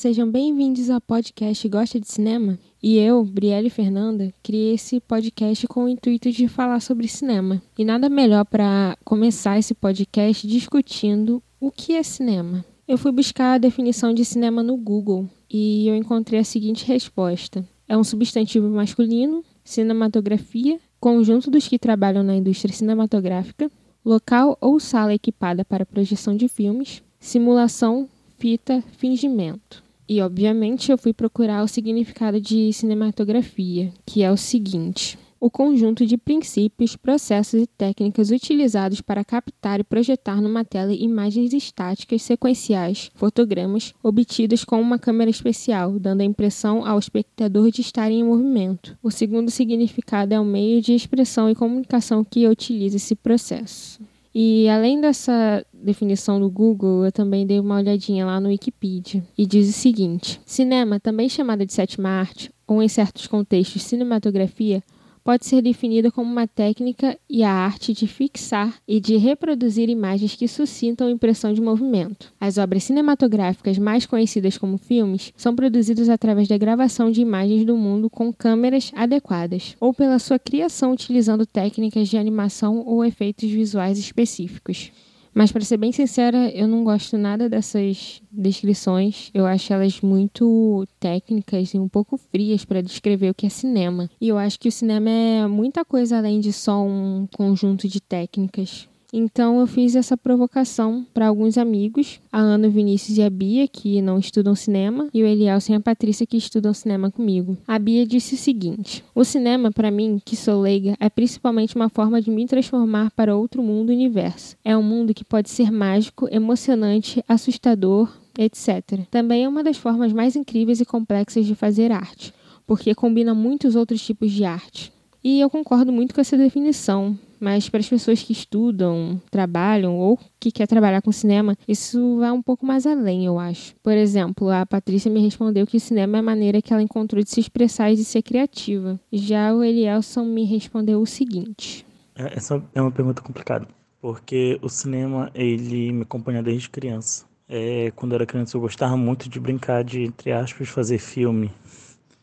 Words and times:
sejam 0.00 0.30
bem-vindos 0.30 0.88
ao 0.88 0.98
podcast 0.98 1.68
Gosta 1.68 2.00
de 2.00 2.08
Cinema. 2.08 2.58
E 2.82 2.96
eu, 2.96 3.22
Brielle 3.22 3.68
Fernanda, 3.68 4.32
criei 4.42 4.72
esse 4.72 4.98
podcast 4.98 5.66
com 5.66 5.84
o 5.84 5.88
intuito 5.90 6.32
de 6.32 6.48
falar 6.48 6.80
sobre 6.80 7.06
cinema. 7.06 7.60
E 7.76 7.84
nada 7.84 8.08
melhor 8.08 8.46
para 8.46 8.96
começar 9.04 9.58
esse 9.58 9.74
podcast 9.74 10.46
discutindo 10.46 11.42
o 11.60 11.70
que 11.70 11.92
é 11.92 12.02
cinema. 12.02 12.64
Eu 12.88 12.96
fui 12.96 13.12
buscar 13.12 13.52
a 13.52 13.58
definição 13.58 14.14
de 14.14 14.24
cinema 14.24 14.62
no 14.62 14.74
Google 14.74 15.28
e 15.50 15.86
eu 15.86 15.94
encontrei 15.94 16.40
a 16.40 16.44
seguinte 16.44 16.86
resposta: 16.86 17.62
é 17.86 17.94
um 17.94 18.02
substantivo 18.02 18.70
masculino, 18.70 19.44
cinematografia, 19.62 20.80
conjunto 20.98 21.50
dos 21.50 21.68
que 21.68 21.78
trabalham 21.78 22.22
na 22.22 22.34
indústria 22.34 22.74
cinematográfica, 22.74 23.70
local 24.02 24.56
ou 24.62 24.80
sala 24.80 25.12
equipada 25.12 25.62
para 25.62 25.84
projeção 25.84 26.34
de 26.34 26.48
filmes, 26.48 27.02
simulação, 27.18 28.08
fita, 28.38 28.82
fingimento. 28.96 29.89
E, 30.12 30.20
obviamente, 30.20 30.90
eu 30.90 30.98
fui 30.98 31.12
procurar 31.12 31.62
o 31.62 31.68
significado 31.68 32.40
de 32.40 32.72
cinematografia, 32.72 33.92
que 34.04 34.24
é 34.24 34.32
o 34.32 34.36
seguinte: 34.36 35.16
o 35.38 35.48
conjunto 35.48 36.04
de 36.04 36.16
princípios, 36.16 36.96
processos 36.96 37.62
e 37.62 37.66
técnicas 37.68 38.32
utilizados 38.32 39.00
para 39.00 39.24
captar 39.24 39.78
e 39.78 39.84
projetar 39.84 40.40
numa 40.40 40.64
tela 40.64 40.92
imagens 40.92 41.52
estáticas 41.52 42.22
sequenciais, 42.22 43.12
fotogramas, 43.14 43.94
obtidos 44.02 44.64
com 44.64 44.80
uma 44.80 44.98
câmera 44.98 45.30
especial, 45.30 45.96
dando 45.96 46.22
a 46.22 46.24
impressão 46.24 46.84
ao 46.84 46.98
espectador 46.98 47.70
de 47.70 47.80
estar 47.80 48.10
em 48.10 48.24
movimento. 48.24 48.98
O 49.00 49.12
segundo 49.12 49.48
significado 49.48 50.34
é 50.34 50.40
o 50.40 50.44
meio 50.44 50.82
de 50.82 50.92
expressão 50.92 51.48
e 51.48 51.54
comunicação 51.54 52.24
que 52.24 52.48
utiliza 52.48 52.96
esse 52.96 53.14
processo. 53.14 54.09
E 54.34 54.68
além 54.68 55.00
dessa 55.00 55.64
definição 55.72 56.38
do 56.38 56.48
Google, 56.48 57.04
eu 57.04 57.10
também 57.10 57.44
dei 57.44 57.58
uma 57.58 57.76
olhadinha 57.76 58.24
lá 58.24 58.38
no 58.38 58.48
Wikipedia 58.48 59.24
e 59.36 59.44
diz 59.44 59.68
o 59.68 59.72
seguinte: 59.72 60.40
cinema, 60.46 61.00
também 61.00 61.28
chamada 61.28 61.66
de 61.66 61.72
sétima 61.72 62.08
arte, 62.10 62.50
ou 62.66 62.82
em 62.82 62.88
certos 62.88 63.26
contextos 63.26 63.82
cinematografia, 63.82 64.82
pode 65.24 65.46
ser 65.46 65.62
definida 65.62 66.10
como 66.10 66.30
uma 66.30 66.46
técnica 66.46 67.18
e 67.28 67.42
a 67.42 67.52
arte 67.52 67.92
de 67.92 68.06
fixar 68.06 68.74
e 68.86 69.00
de 69.00 69.16
reproduzir 69.16 69.88
imagens 69.88 70.34
que 70.34 70.48
suscitam 70.48 71.10
impressão 71.10 71.52
de 71.52 71.60
movimento. 71.60 72.32
As 72.40 72.58
obras 72.58 72.84
cinematográficas 72.84 73.78
mais 73.78 74.06
conhecidas 74.06 74.58
como 74.58 74.78
filmes 74.78 75.32
são 75.36 75.54
produzidas 75.54 76.08
através 76.08 76.48
da 76.48 76.58
gravação 76.58 77.10
de 77.10 77.20
imagens 77.20 77.64
do 77.64 77.76
mundo 77.76 78.08
com 78.08 78.32
câmeras 78.32 78.92
adequadas, 78.94 79.76
ou 79.80 79.92
pela 79.92 80.18
sua 80.18 80.38
criação 80.38 80.92
utilizando 80.92 81.46
técnicas 81.46 82.08
de 82.08 82.16
animação 82.16 82.84
ou 82.86 83.04
efeitos 83.04 83.50
visuais 83.50 83.98
específicos. 83.98 84.90
Mas 85.32 85.52
para 85.52 85.64
ser 85.64 85.76
bem 85.76 85.92
sincera, 85.92 86.50
eu 86.50 86.66
não 86.66 86.82
gosto 86.82 87.16
nada 87.16 87.48
dessas 87.48 88.20
descrições. 88.30 89.30
Eu 89.32 89.46
acho 89.46 89.72
elas 89.72 90.00
muito 90.00 90.86
técnicas 90.98 91.72
e 91.72 91.78
um 91.78 91.88
pouco 91.88 92.16
frias 92.16 92.64
para 92.64 92.82
descrever 92.82 93.30
o 93.30 93.34
que 93.34 93.46
é 93.46 93.48
cinema. 93.48 94.10
E 94.20 94.28
eu 94.28 94.36
acho 94.36 94.58
que 94.58 94.68
o 94.68 94.72
cinema 94.72 95.08
é 95.08 95.46
muita 95.46 95.84
coisa 95.84 96.18
além 96.18 96.40
de 96.40 96.52
só 96.52 96.82
um 96.82 97.28
conjunto 97.32 97.86
de 97.86 98.00
técnicas. 98.00 98.89
Então 99.12 99.60
eu 99.60 99.66
fiz 99.66 99.96
essa 99.96 100.16
provocação 100.16 101.06
para 101.12 101.26
alguns 101.26 101.58
amigos, 101.58 102.20
a 102.30 102.38
Ana, 102.38 102.68
o 102.68 102.70
Vinícius 102.70 103.18
e 103.18 103.22
a 103.22 103.30
Bia, 103.30 103.66
que 103.66 104.00
não 104.00 104.18
estudam 104.18 104.54
cinema, 104.54 105.08
e 105.12 105.22
o 105.22 105.26
Elielson 105.26 105.72
e 105.72 105.76
a 105.76 105.80
Patrícia, 105.80 106.26
que 106.26 106.36
estudam 106.36 106.72
cinema 106.72 107.10
comigo. 107.10 107.56
A 107.66 107.78
Bia 107.78 108.06
disse 108.06 108.34
o 108.34 108.38
seguinte: 108.38 109.04
O 109.14 109.24
cinema, 109.24 109.70
para 109.70 109.90
mim, 109.90 110.20
que 110.24 110.36
sou 110.36 110.60
leiga, 110.60 110.96
é 111.00 111.08
principalmente 111.08 111.76
uma 111.76 111.88
forma 111.88 112.20
de 112.20 112.30
me 112.30 112.46
transformar 112.46 113.10
para 113.10 113.36
outro 113.36 113.62
mundo 113.62 113.90
universo. 113.90 114.56
É 114.64 114.76
um 114.76 114.82
mundo 114.82 115.12
que 115.12 115.24
pode 115.24 115.50
ser 115.50 115.70
mágico, 115.70 116.28
emocionante, 116.30 117.24
assustador, 117.28 118.10
etc. 118.38 119.00
Também 119.10 119.44
é 119.44 119.48
uma 119.48 119.64
das 119.64 119.76
formas 119.76 120.12
mais 120.12 120.36
incríveis 120.36 120.80
e 120.80 120.84
complexas 120.84 121.46
de 121.46 121.54
fazer 121.54 121.92
arte, 121.92 122.32
porque 122.66 122.94
combina 122.94 123.34
muitos 123.34 123.74
outros 123.74 124.00
tipos 124.04 124.30
de 124.30 124.44
arte. 124.44 124.92
E 125.22 125.40
eu 125.40 125.50
concordo 125.50 125.92
muito 125.92 126.14
com 126.14 126.20
essa 126.20 126.36
definição, 126.36 127.18
mas 127.38 127.68
para 127.68 127.80
as 127.80 127.88
pessoas 127.88 128.22
que 128.22 128.32
estudam, 128.32 129.20
trabalham 129.30 129.98
ou 129.98 130.18
que 130.38 130.50
quer 130.50 130.66
trabalhar 130.66 131.02
com 131.02 131.12
cinema, 131.12 131.56
isso 131.68 132.18
vai 132.18 132.30
um 132.30 132.42
pouco 132.42 132.64
mais 132.64 132.86
além, 132.86 133.26
eu 133.26 133.38
acho. 133.38 133.74
Por 133.82 133.92
exemplo, 133.92 134.50
a 134.50 134.64
Patrícia 134.64 135.10
me 135.10 135.20
respondeu 135.20 135.66
que 135.66 135.76
o 135.76 135.80
cinema 135.80 136.18
é 136.18 136.20
a 136.20 136.22
maneira 136.22 136.62
que 136.62 136.72
ela 136.72 136.82
encontrou 136.82 137.22
de 137.22 137.30
se 137.30 137.40
expressar 137.40 137.90
e 137.90 137.96
de 137.96 138.04
ser 138.04 138.22
criativa. 138.22 138.98
Já 139.12 139.54
o 139.54 139.62
Elielson 139.62 140.24
me 140.24 140.44
respondeu 140.44 141.00
o 141.00 141.06
seguinte: 141.06 141.84
é, 142.14 142.36
Essa 142.36 142.62
é 142.74 142.80
uma 142.80 142.90
pergunta 142.90 143.20
complicada, 143.20 143.66
porque 144.00 144.58
o 144.62 144.68
cinema 144.68 145.30
ele 145.34 145.92
me 145.92 146.02
acompanha 146.02 146.42
desde 146.42 146.70
criança. 146.70 147.24
É, 147.46 147.92
quando 147.96 148.14
era 148.14 148.24
criança 148.24 148.56
eu 148.56 148.60
gostava 148.60 148.96
muito 148.96 149.28
de 149.28 149.40
brincar 149.40 149.82
de, 149.82 150.02
entre 150.02 150.30
aspas, 150.32 150.68
fazer 150.68 150.98
filme. 150.98 151.50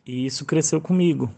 E 0.07 0.25
isso 0.25 0.45
cresceu 0.45 0.79
comigo, 0.79 1.29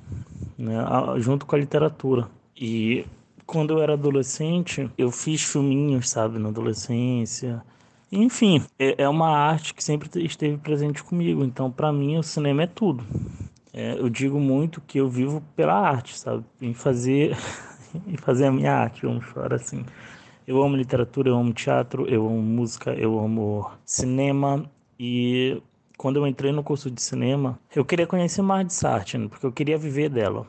né, 0.57 0.75
junto 1.17 1.45
com 1.45 1.55
a 1.55 1.59
literatura. 1.59 2.29
E 2.55 3.03
quando 3.45 3.73
eu 3.73 3.81
era 3.81 3.93
adolescente, 3.93 4.87
eu 4.95 5.11
fiz 5.11 5.41
filminhos, 5.41 6.07
sabe, 6.07 6.37
na 6.37 6.49
adolescência. 6.49 7.63
Enfim, 8.11 8.61
é, 8.77 9.03
é 9.03 9.09
uma 9.09 9.29
arte 9.29 9.73
que 9.73 9.83
sempre 9.83 10.07
esteve 10.23 10.57
presente 10.57 11.03
comigo. 11.03 11.43
Então, 11.43 11.71
para 11.71 11.91
mim, 11.91 12.17
o 12.17 12.23
cinema 12.23 12.63
é 12.63 12.67
tudo. 12.67 13.03
É, 13.73 13.93
eu 13.97 14.07
digo 14.07 14.39
muito 14.39 14.81
que 14.81 14.99
eu 14.99 15.09
vivo 15.09 15.41
pela 15.55 15.73
arte, 15.73 16.17
sabe? 16.17 16.43
Em 16.61 16.73
fazer, 16.73 17.35
em 18.05 18.17
fazer 18.17 18.45
a 18.45 18.51
minha 18.51 18.73
arte, 18.73 19.05
vamos 19.05 19.25
falar 19.25 19.53
assim. 19.53 19.83
Eu 20.45 20.61
amo 20.61 20.75
literatura, 20.75 21.29
eu 21.29 21.35
amo 21.35 21.53
teatro, 21.53 22.07
eu 22.07 22.25
amo 22.25 22.41
música, 22.41 22.93
eu 22.93 23.19
amo 23.19 23.69
cinema. 23.85 24.63
E 24.99 25.61
quando 25.99 26.15
eu 26.15 26.25
entrei 26.25 26.53
no 26.53 26.63
curso 26.63 26.89
de 26.89 27.01
cinema, 27.01 27.59
eu 27.75 27.83
queria 27.83 28.07
conhecer 28.07 28.41
mais 28.41 28.65
dessa 28.65 28.89
arte, 28.89 29.17
né? 29.17 29.27
porque 29.27 29.45
eu 29.45 29.51
queria 29.51 29.77
viver 29.77 30.07
dela. 30.07 30.47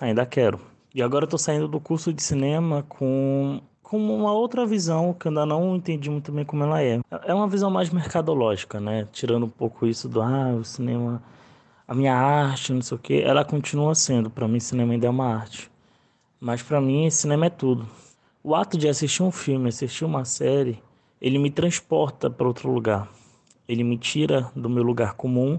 Ainda 0.00 0.24
quero. 0.24 0.60
E 0.94 1.02
agora 1.02 1.24
eu 1.24 1.28
tô 1.28 1.36
saindo 1.36 1.66
do 1.66 1.80
curso 1.80 2.12
de 2.12 2.22
cinema 2.22 2.84
com, 2.88 3.60
com 3.82 3.98
uma 3.98 4.30
outra 4.30 4.64
visão 4.64 5.12
que 5.12 5.26
eu 5.26 5.30
ainda 5.30 5.44
não 5.44 5.74
entendi 5.74 6.08
muito 6.08 6.30
bem 6.30 6.44
como 6.44 6.62
ela 6.62 6.80
é. 6.80 7.00
É 7.24 7.34
uma 7.34 7.48
visão 7.48 7.72
mais 7.72 7.90
mercadológica, 7.90 8.78
né? 8.78 9.08
Tirando 9.10 9.46
um 9.46 9.48
pouco 9.48 9.84
isso 9.84 10.08
do, 10.08 10.22
ah, 10.22 10.54
o 10.60 10.62
cinema, 10.62 11.20
a 11.88 11.92
minha 11.92 12.14
arte, 12.14 12.72
não 12.72 12.80
sei 12.80 12.96
o 12.96 13.00
quê. 13.00 13.24
Ela 13.26 13.44
continua 13.44 13.96
sendo, 13.96 14.30
para 14.30 14.46
mim, 14.46 14.60
cinema 14.60 14.92
ainda 14.92 15.08
é 15.08 15.10
uma 15.10 15.26
arte. 15.26 15.68
Mas 16.38 16.62
para 16.62 16.80
mim, 16.80 17.10
cinema 17.10 17.46
é 17.46 17.50
tudo. 17.50 17.84
O 18.44 18.54
ato 18.54 18.78
de 18.78 18.88
assistir 18.88 19.24
um 19.24 19.32
filme, 19.32 19.70
assistir 19.70 20.04
uma 20.04 20.24
série, 20.24 20.80
ele 21.20 21.36
me 21.40 21.50
transporta 21.50 22.30
para 22.30 22.46
outro 22.46 22.70
lugar. 22.70 23.08
Ele 23.68 23.82
me 23.82 23.96
tira 23.98 24.50
do 24.54 24.68
meu 24.68 24.82
lugar 24.82 25.14
comum 25.14 25.58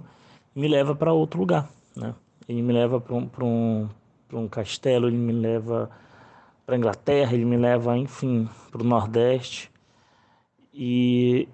e 0.56 0.60
me 0.60 0.68
leva 0.68 0.96
para 0.96 1.14
outro 1.14 1.40
lugar, 1.40 1.70
né? 1.96 2.14
Ele 2.48 2.62
me 2.62 2.72
leva 2.74 3.02
para 3.02 3.16
um, 3.16 3.30
um 3.42 3.90
um 4.34 4.48
castelo, 4.48 5.08
ele 5.08 5.18
me 5.18 5.34
leva 5.34 5.90
para 6.66 6.78
Inglaterra, 6.78 7.34
ele 7.34 7.46
me 7.46 7.58
leva, 7.58 7.98
enfim, 7.98 8.50
para 8.72 8.82
o 8.82 8.86
Nordeste. 8.86 9.72
E 10.74 11.48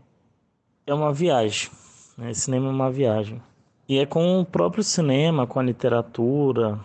é 0.86 0.94
uma 0.94 1.14
viagem, 1.14 1.70
né? 2.18 2.34
cinema 2.34 2.68
é 2.68 2.72
uma 2.72 2.92
viagem. 2.92 3.42
E 3.88 4.00
é 4.00 4.06
com 4.06 4.40
o 4.40 4.46
próprio 4.46 4.84
cinema, 4.84 5.46
com 5.46 5.60
a 5.60 5.64
literatura, 5.64 6.80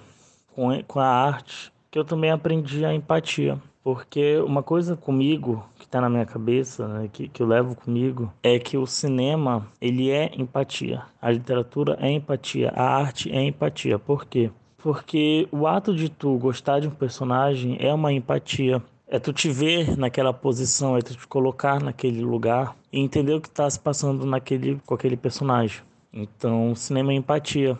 com, 0.54 0.82
com 0.84 0.98
a 0.98 1.06
arte, 1.06 1.72
que 1.90 1.98
eu 1.98 2.04
também 2.04 2.30
aprendi 2.30 2.84
a 2.84 2.92
empatia. 2.92 3.60
Porque 3.86 4.38
uma 4.38 4.64
coisa 4.64 4.96
comigo 4.96 5.64
que 5.78 5.84
está 5.84 6.00
na 6.00 6.10
minha 6.10 6.26
cabeça, 6.26 6.88
né, 6.88 7.08
que, 7.12 7.28
que 7.28 7.40
eu 7.40 7.46
levo 7.46 7.76
comigo, 7.76 8.32
é 8.42 8.58
que 8.58 8.76
o 8.76 8.84
cinema 8.84 9.64
ele 9.80 10.10
é 10.10 10.32
empatia, 10.36 11.04
a 11.22 11.30
literatura 11.30 11.96
é 12.00 12.10
empatia, 12.10 12.72
a 12.74 12.82
arte 12.82 13.30
é 13.30 13.40
empatia. 13.40 13.96
Por 13.96 14.26
quê? 14.26 14.50
Porque 14.76 15.46
o 15.52 15.68
ato 15.68 15.94
de 15.94 16.08
tu 16.08 16.36
gostar 16.36 16.80
de 16.80 16.88
um 16.88 16.90
personagem 16.90 17.76
é 17.78 17.94
uma 17.94 18.12
empatia. 18.12 18.82
É 19.06 19.20
tu 19.20 19.32
te 19.32 19.48
ver 19.50 19.96
naquela 19.96 20.32
posição, 20.32 20.96
é 20.96 21.00
tu 21.00 21.14
te 21.14 21.28
colocar 21.28 21.80
naquele 21.80 22.22
lugar 22.22 22.74
e 22.92 22.98
entender 22.98 23.34
o 23.34 23.40
que 23.40 23.46
está 23.46 23.70
se 23.70 23.78
passando 23.78 24.26
naquele, 24.26 24.80
com 24.84 24.94
aquele 24.94 25.16
personagem. 25.16 25.82
Então, 26.12 26.72
o 26.72 26.74
cinema 26.74 27.12
é 27.12 27.14
empatia. 27.14 27.78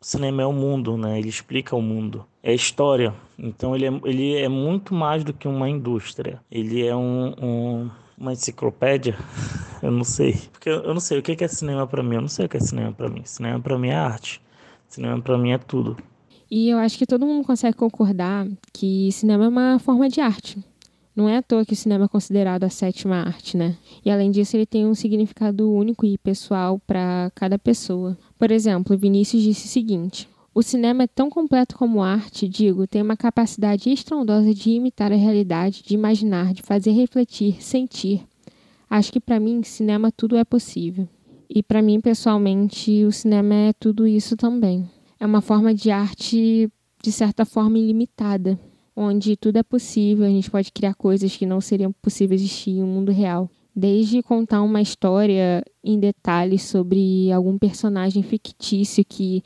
O 0.00 0.04
cinema 0.04 0.40
é 0.40 0.46
o 0.46 0.52
mundo, 0.54 0.96
né? 0.96 1.18
Ele 1.18 1.28
explica 1.28 1.76
o 1.76 1.82
mundo. 1.82 2.24
É 2.42 2.52
história. 2.52 3.14
Então, 3.38 3.74
ele 3.74 3.86
é, 3.86 4.00
ele 4.04 4.36
é 4.36 4.48
muito 4.48 4.94
mais 4.94 5.22
do 5.22 5.32
que 5.32 5.46
uma 5.46 5.68
indústria. 5.68 6.40
Ele 6.50 6.84
é 6.84 6.94
um, 6.94 7.34
um 7.40 7.90
uma 8.18 8.32
enciclopédia. 8.32 9.16
eu 9.82 9.90
não 9.90 10.04
sei. 10.04 10.34
Porque 10.52 10.68
eu 10.68 10.94
não 10.94 11.00
sei 11.00 11.18
o 11.18 11.22
que 11.22 11.42
é 11.42 11.48
cinema 11.48 11.86
para 11.86 12.02
mim. 12.02 12.16
Eu 12.16 12.20
não 12.22 12.28
sei 12.28 12.46
o 12.46 12.48
que 12.48 12.56
é 12.56 12.60
cinema 12.60 12.92
para 12.92 13.08
mim. 13.08 13.22
Cinema 13.24 13.60
para 13.60 13.78
mim 13.78 13.88
é 13.88 13.94
arte. 13.94 14.40
Cinema 14.88 15.20
para 15.20 15.36
mim 15.38 15.52
é 15.52 15.58
tudo. 15.58 15.96
E 16.50 16.68
eu 16.68 16.78
acho 16.78 16.98
que 16.98 17.06
todo 17.06 17.26
mundo 17.26 17.46
consegue 17.46 17.76
concordar 17.76 18.46
que 18.72 19.10
cinema 19.10 19.46
é 19.46 19.48
uma 19.48 19.78
forma 19.78 20.08
de 20.08 20.20
arte. 20.20 20.62
Não 21.14 21.28
é 21.28 21.38
à 21.38 21.42
toa 21.42 21.64
que 21.64 21.72
o 21.72 21.76
cinema 21.76 22.06
é 22.06 22.08
considerado 22.08 22.64
a 22.64 22.70
sétima 22.70 23.16
arte, 23.16 23.56
né? 23.56 23.76
E 24.04 24.10
além 24.10 24.30
disso, 24.30 24.56
ele 24.56 24.64
tem 24.66 24.86
um 24.86 24.94
significado 24.94 25.70
único 25.70 26.06
e 26.06 26.16
pessoal 26.16 26.78
para 26.86 27.30
cada 27.34 27.58
pessoa. 27.58 28.16
Por 28.38 28.50
exemplo, 28.50 28.96
Vinícius 28.96 29.42
disse 29.42 29.66
o 29.66 29.70
seguinte: 29.70 30.28
O 30.54 30.62
cinema 30.62 31.04
é 31.04 31.06
tão 31.06 31.30
completo 31.30 31.78
como 31.78 32.02
arte, 32.02 32.46
digo, 32.46 32.86
tem 32.86 33.00
uma 33.00 33.16
capacidade 33.16 33.88
estrondosa 33.88 34.52
de 34.52 34.72
imitar 34.72 35.10
a 35.10 35.16
realidade, 35.16 35.82
de 35.82 35.94
imaginar, 35.94 36.52
de 36.52 36.60
fazer 36.60 36.90
refletir, 36.90 37.62
sentir. 37.62 38.22
Acho 38.88 39.10
que 39.10 39.18
para 39.18 39.40
mim, 39.40 39.62
cinema 39.62 40.12
tudo 40.12 40.36
é 40.36 40.44
possível. 40.44 41.08
E 41.48 41.62
para 41.62 41.80
mim, 41.80 42.00
pessoalmente, 42.00 43.02
o 43.02 43.10
cinema 43.10 43.54
é 43.54 43.72
tudo 43.72 44.06
isso 44.06 44.36
também. 44.36 44.86
É 45.18 45.24
uma 45.24 45.40
forma 45.40 45.72
de 45.72 45.90
arte, 45.90 46.70
de 47.02 47.12
certa 47.12 47.46
forma, 47.46 47.78
ilimitada, 47.78 48.60
onde 48.94 49.38
tudo 49.38 49.56
é 49.56 49.62
possível, 49.62 50.26
a 50.26 50.28
gente 50.28 50.50
pode 50.50 50.70
criar 50.70 50.94
coisas 50.94 51.34
que 51.34 51.46
não 51.46 51.62
seriam 51.62 51.92
possíveis 52.02 52.42
existir 52.42 52.72
em 52.72 52.82
um 52.82 52.88
mundo 52.88 53.10
real. 53.10 53.48
Desde 53.74 54.22
contar 54.22 54.60
uma 54.60 54.82
história 54.82 55.64
em 55.82 55.98
detalhes 55.98 56.60
sobre 56.60 57.32
algum 57.32 57.56
personagem 57.56 58.22
fictício 58.22 59.02
que 59.02 59.42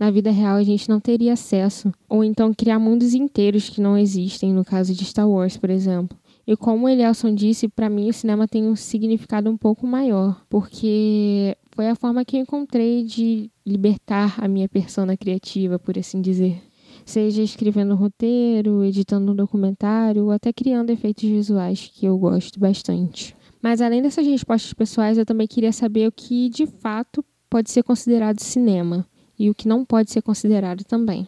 na 0.00 0.10
vida 0.10 0.30
real 0.30 0.56
a 0.56 0.62
gente 0.62 0.88
não 0.88 0.98
teria 0.98 1.34
acesso, 1.34 1.92
ou 2.08 2.24
então 2.24 2.54
criar 2.54 2.78
mundos 2.78 3.12
inteiros 3.12 3.68
que 3.68 3.82
não 3.82 3.98
existem, 3.98 4.50
no 4.50 4.64
caso 4.64 4.94
de 4.94 5.04
Star 5.04 5.28
Wars, 5.28 5.58
por 5.58 5.68
exemplo. 5.68 6.18
E 6.46 6.56
como 6.56 6.86
o 6.86 6.88
Elielson 6.88 7.34
disse, 7.34 7.68
para 7.68 7.90
mim 7.90 8.08
o 8.08 8.12
cinema 8.12 8.48
tem 8.48 8.64
um 8.64 8.74
significado 8.74 9.50
um 9.50 9.58
pouco 9.58 9.86
maior, 9.86 10.42
porque 10.48 11.54
foi 11.72 11.86
a 11.86 11.94
forma 11.94 12.24
que 12.24 12.38
eu 12.38 12.40
encontrei 12.40 13.04
de 13.04 13.50
libertar 13.64 14.42
a 14.42 14.48
minha 14.48 14.68
persona 14.70 15.18
criativa, 15.18 15.78
por 15.78 15.98
assim 15.98 16.22
dizer. 16.22 16.62
Seja 17.04 17.42
escrevendo 17.42 17.94
roteiro, 17.94 18.82
editando 18.82 19.32
um 19.32 19.36
documentário, 19.36 20.24
ou 20.24 20.30
até 20.30 20.50
criando 20.50 20.90
efeitos 20.90 21.28
visuais, 21.28 21.90
que 21.92 22.06
eu 22.06 22.16
gosto 22.16 22.58
bastante. 22.58 23.36
Mas 23.62 23.82
além 23.82 24.00
dessas 24.00 24.26
respostas 24.26 24.72
pessoais, 24.72 25.18
eu 25.18 25.26
também 25.26 25.46
queria 25.46 25.72
saber 25.72 26.08
o 26.08 26.12
que 26.12 26.48
de 26.48 26.66
fato 26.66 27.22
pode 27.50 27.70
ser 27.70 27.82
considerado 27.82 28.40
cinema 28.40 29.06
e 29.40 29.48
o 29.48 29.54
que 29.54 29.66
não 29.66 29.86
pode 29.86 30.10
ser 30.10 30.20
considerado 30.20 30.84
também. 30.84 31.26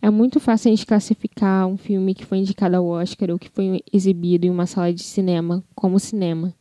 É 0.00 0.08
muito 0.08 0.38
fácil 0.38 0.68
a 0.68 0.70
gente 0.70 0.86
classificar 0.86 1.66
um 1.66 1.76
filme 1.76 2.14
que 2.14 2.24
foi 2.24 2.38
indicado 2.38 2.76
ao 2.76 2.86
Oscar 2.86 3.28
ou 3.30 3.38
que 3.40 3.50
foi 3.50 3.82
exibido 3.92 4.46
em 4.46 4.50
uma 4.50 4.66
sala 4.66 4.92
de 4.92 5.02
cinema 5.02 5.60
como 5.74 5.98
cinema. 5.98 6.54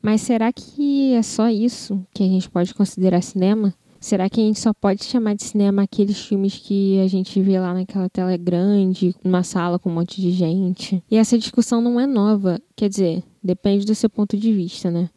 Mas 0.00 0.22
será 0.22 0.50
que 0.50 1.12
é 1.12 1.22
só 1.22 1.50
isso 1.50 2.00
que 2.14 2.22
a 2.22 2.26
gente 2.26 2.48
pode 2.48 2.72
considerar 2.72 3.20
cinema? 3.20 3.74
Será 4.00 4.30
que 4.30 4.40
a 4.40 4.44
gente 4.44 4.60
só 4.60 4.72
pode 4.72 5.04
chamar 5.04 5.34
de 5.34 5.44
cinema 5.44 5.82
aqueles 5.82 6.18
filmes 6.24 6.56
que 6.56 6.98
a 7.00 7.06
gente 7.06 7.38
vê 7.42 7.60
lá 7.60 7.74
naquela 7.74 8.08
tela 8.08 8.36
grande, 8.36 9.14
numa 9.22 9.42
sala 9.42 9.78
com 9.78 9.90
um 9.90 9.94
monte 9.94 10.22
de 10.22 10.30
gente? 10.30 11.02
E 11.10 11.16
essa 11.16 11.38
discussão 11.38 11.82
não 11.82 12.00
é 12.00 12.06
nova, 12.06 12.58
quer 12.74 12.88
dizer, 12.88 13.22
depende 13.42 13.84
do 13.84 13.94
seu 13.94 14.08
ponto 14.08 14.38
de 14.38 14.52
vista, 14.52 14.90
né? 14.90 15.10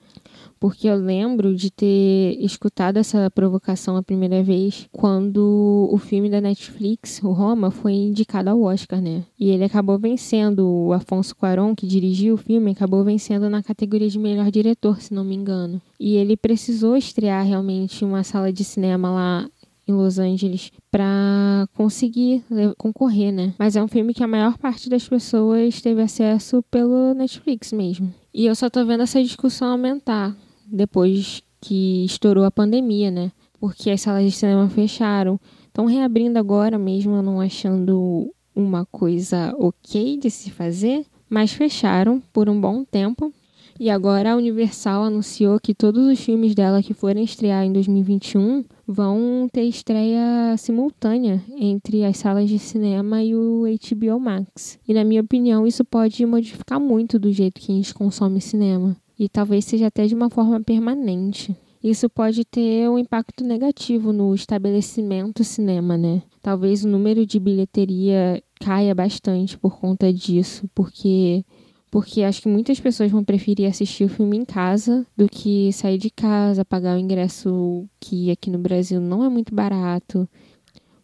Porque 0.59 0.87
eu 0.87 0.95
lembro 0.95 1.55
de 1.55 1.71
ter 1.71 2.37
escutado 2.39 2.97
essa 2.97 3.29
provocação 3.31 3.95
a 3.97 4.03
primeira 4.03 4.43
vez 4.43 4.87
quando 4.91 5.89
o 5.91 5.97
filme 5.97 6.29
da 6.29 6.41
Netflix, 6.41 7.21
o 7.23 7.31
Roma, 7.31 7.71
foi 7.71 7.93
indicado 7.93 8.49
ao 8.49 8.61
Oscar, 8.61 9.01
né? 9.01 9.23
E 9.39 9.49
ele 9.49 9.63
acabou 9.63 9.97
vencendo, 9.99 10.67
o 10.67 10.93
Afonso 10.93 11.35
Cuarón, 11.35 11.75
que 11.75 11.87
dirigiu 11.87 12.35
o 12.35 12.37
filme, 12.37 12.71
acabou 12.71 13.03
vencendo 13.03 13.49
na 13.49 13.63
categoria 13.63 14.09
de 14.09 14.19
melhor 14.19 14.49
diretor, 14.51 15.01
se 15.01 15.13
não 15.13 15.23
me 15.23 15.35
engano. 15.35 15.81
E 15.99 16.15
ele 16.15 16.37
precisou 16.37 16.95
estrear 16.95 17.45
realmente 17.45 18.03
uma 18.03 18.23
sala 18.23 18.51
de 18.51 18.63
cinema 18.63 19.09
lá 19.11 19.49
em 19.87 19.93
Los 19.93 20.19
Angeles 20.19 20.71
para 20.91 21.67
conseguir 21.73 22.43
concorrer, 22.77 23.31
né? 23.31 23.53
Mas 23.57 23.75
é 23.75 23.83
um 23.83 23.87
filme 23.87 24.13
que 24.13 24.23
a 24.23 24.27
maior 24.27 24.57
parte 24.57 24.89
das 24.89 25.07
pessoas 25.07 25.81
teve 25.81 26.01
acesso 26.01 26.61
pelo 26.69 27.13
Netflix 27.13 27.71
mesmo. 27.71 28.13
E 28.33 28.45
eu 28.45 28.55
só 28.55 28.69
tô 28.69 28.85
vendo 28.85 29.03
essa 29.03 29.23
discussão 29.23 29.71
aumentar 29.71 30.35
depois 30.71 31.41
que 31.61 32.05
estourou 32.05 32.43
a 32.43 32.51
pandemia, 32.51 33.09
né? 33.09 33.31
Porque 33.59 33.89
as 33.89 34.01
salas 34.01 34.23
de 34.23 34.31
cinema 34.31 34.69
fecharam. 34.69 35.39
Estão 35.67 35.85
reabrindo 35.85 36.39
agora 36.39 36.77
mesmo, 36.77 37.21
não 37.21 37.39
achando 37.39 38.31
uma 38.55 38.85
coisa 38.85 39.53
ok 39.59 40.17
de 40.17 40.29
se 40.31 40.49
fazer, 40.49 41.05
mas 41.29 41.53
fecharam 41.53 42.21
por 42.33 42.49
um 42.49 42.59
bom 42.59 42.83
tempo. 42.83 43.31
E 43.79 43.91
agora 43.91 44.31
a 44.31 44.35
Universal 44.35 45.03
anunciou 45.03 45.59
que 45.59 45.75
todos 45.75 46.07
os 46.07 46.19
filmes 46.19 46.55
dela 46.55 46.81
que 46.81 46.95
forem 46.95 47.23
estrear 47.23 47.63
em 47.63 47.71
2021 47.71 48.65
vão 48.87 49.47
ter 49.53 49.65
estreia 49.65 50.57
simultânea 50.57 51.43
entre 51.55 52.03
as 52.03 52.17
salas 52.17 52.49
de 52.49 52.57
cinema 52.57 53.21
e 53.21 53.35
o 53.35 53.65
HBO 53.65 54.19
Max. 54.19 54.79
E 54.87 54.95
na 54.95 55.03
minha 55.03 55.21
opinião, 55.21 55.67
isso 55.67 55.85
pode 55.85 56.25
modificar 56.25 56.79
muito 56.79 57.19
do 57.19 57.31
jeito 57.31 57.61
que 57.61 57.71
a 57.71 57.75
gente 57.75 57.93
consome 57.93 58.41
cinema 58.41 58.97
e 59.17 59.27
talvez 59.27 59.65
seja 59.65 59.87
até 59.87 60.05
de 60.05 60.15
uma 60.15 60.29
forma 60.29 60.61
permanente. 60.61 61.55
Isso 61.83 62.09
pode 62.09 62.43
ter 62.43 62.89
um 62.89 62.97
impacto 62.97 63.43
negativo 63.43 64.11
no 64.11 64.33
estabelecimento 64.33 65.43
cinema, 65.43 65.95
né? 65.95 66.23
Talvez 66.41 66.83
o 66.83 66.87
número 66.87 67.25
de 67.25 67.39
bilheteria 67.39 68.41
caia 68.59 68.93
bastante 68.93 69.57
por 69.57 69.79
conta 69.79 70.11
disso, 70.11 70.69
porque 70.73 71.45
porque 71.89 72.21
acho 72.23 72.41
que 72.41 72.49
muitas 72.49 72.79
pessoas 72.79 73.09
vão 73.09 73.23
preferir 73.23 73.67
assistir 73.67 74.03
o 74.03 74.09
filme 74.09 74.37
em 74.37 74.43
casa 74.43 75.05
do 75.15 75.27
que 75.29 75.71
sair 75.71 75.97
de 75.97 76.09
casa, 76.09 76.65
pagar 76.65 76.97
o 76.97 76.99
ingresso 76.99 77.87
que 77.99 78.29
aqui 78.29 78.49
no 78.49 78.59
Brasil 78.59 78.99
não 78.99 79.23
é 79.23 79.29
muito 79.29 79.55
barato. 79.55 80.27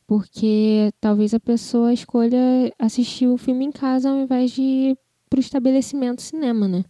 Porque 0.05 0.91
talvez 0.99 1.33
a 1.33 1.39
pessoa 1.39 1.93
escolha 1.93 2.37
assistir 2.77 3.27
o 3.27 3.37
filme 3.37 3.65
em 3.65 3.71
casa 3.71 4.09
ao 4.09 4.17
invés 4.17 4.51
de 4.51 4.61
ir 4.61 4.97
o 5.33 5.39
estabelecimento 5.39 6.21
cinema, 6.21 6.67
né? 6.67 6.83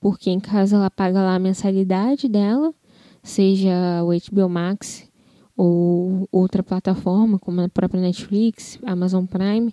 Porque 0.00 0.30
em 0.30 0.40
casa 0.40 0.76
ela 0.76 0.90
paga 0.90 1.20
lá 1.20 1.34
a 1.34 1.38
mensalidade 1.38 2.28
dela, 2.28 2.74
seja 3.22 4.02
o 4.04 4.08
HBO 4.08 4.48
Max 4.48 5.08
ou 5.56 6.28
outra 6.30 6.62
plataforma, 6.62 7.38
como 7.38 7.60
a 7.60 7.68
própria 7.68 8.00
Netflix, 8.00 8.78
Amazon 8.84 9.24
Prime, 9.24 9.72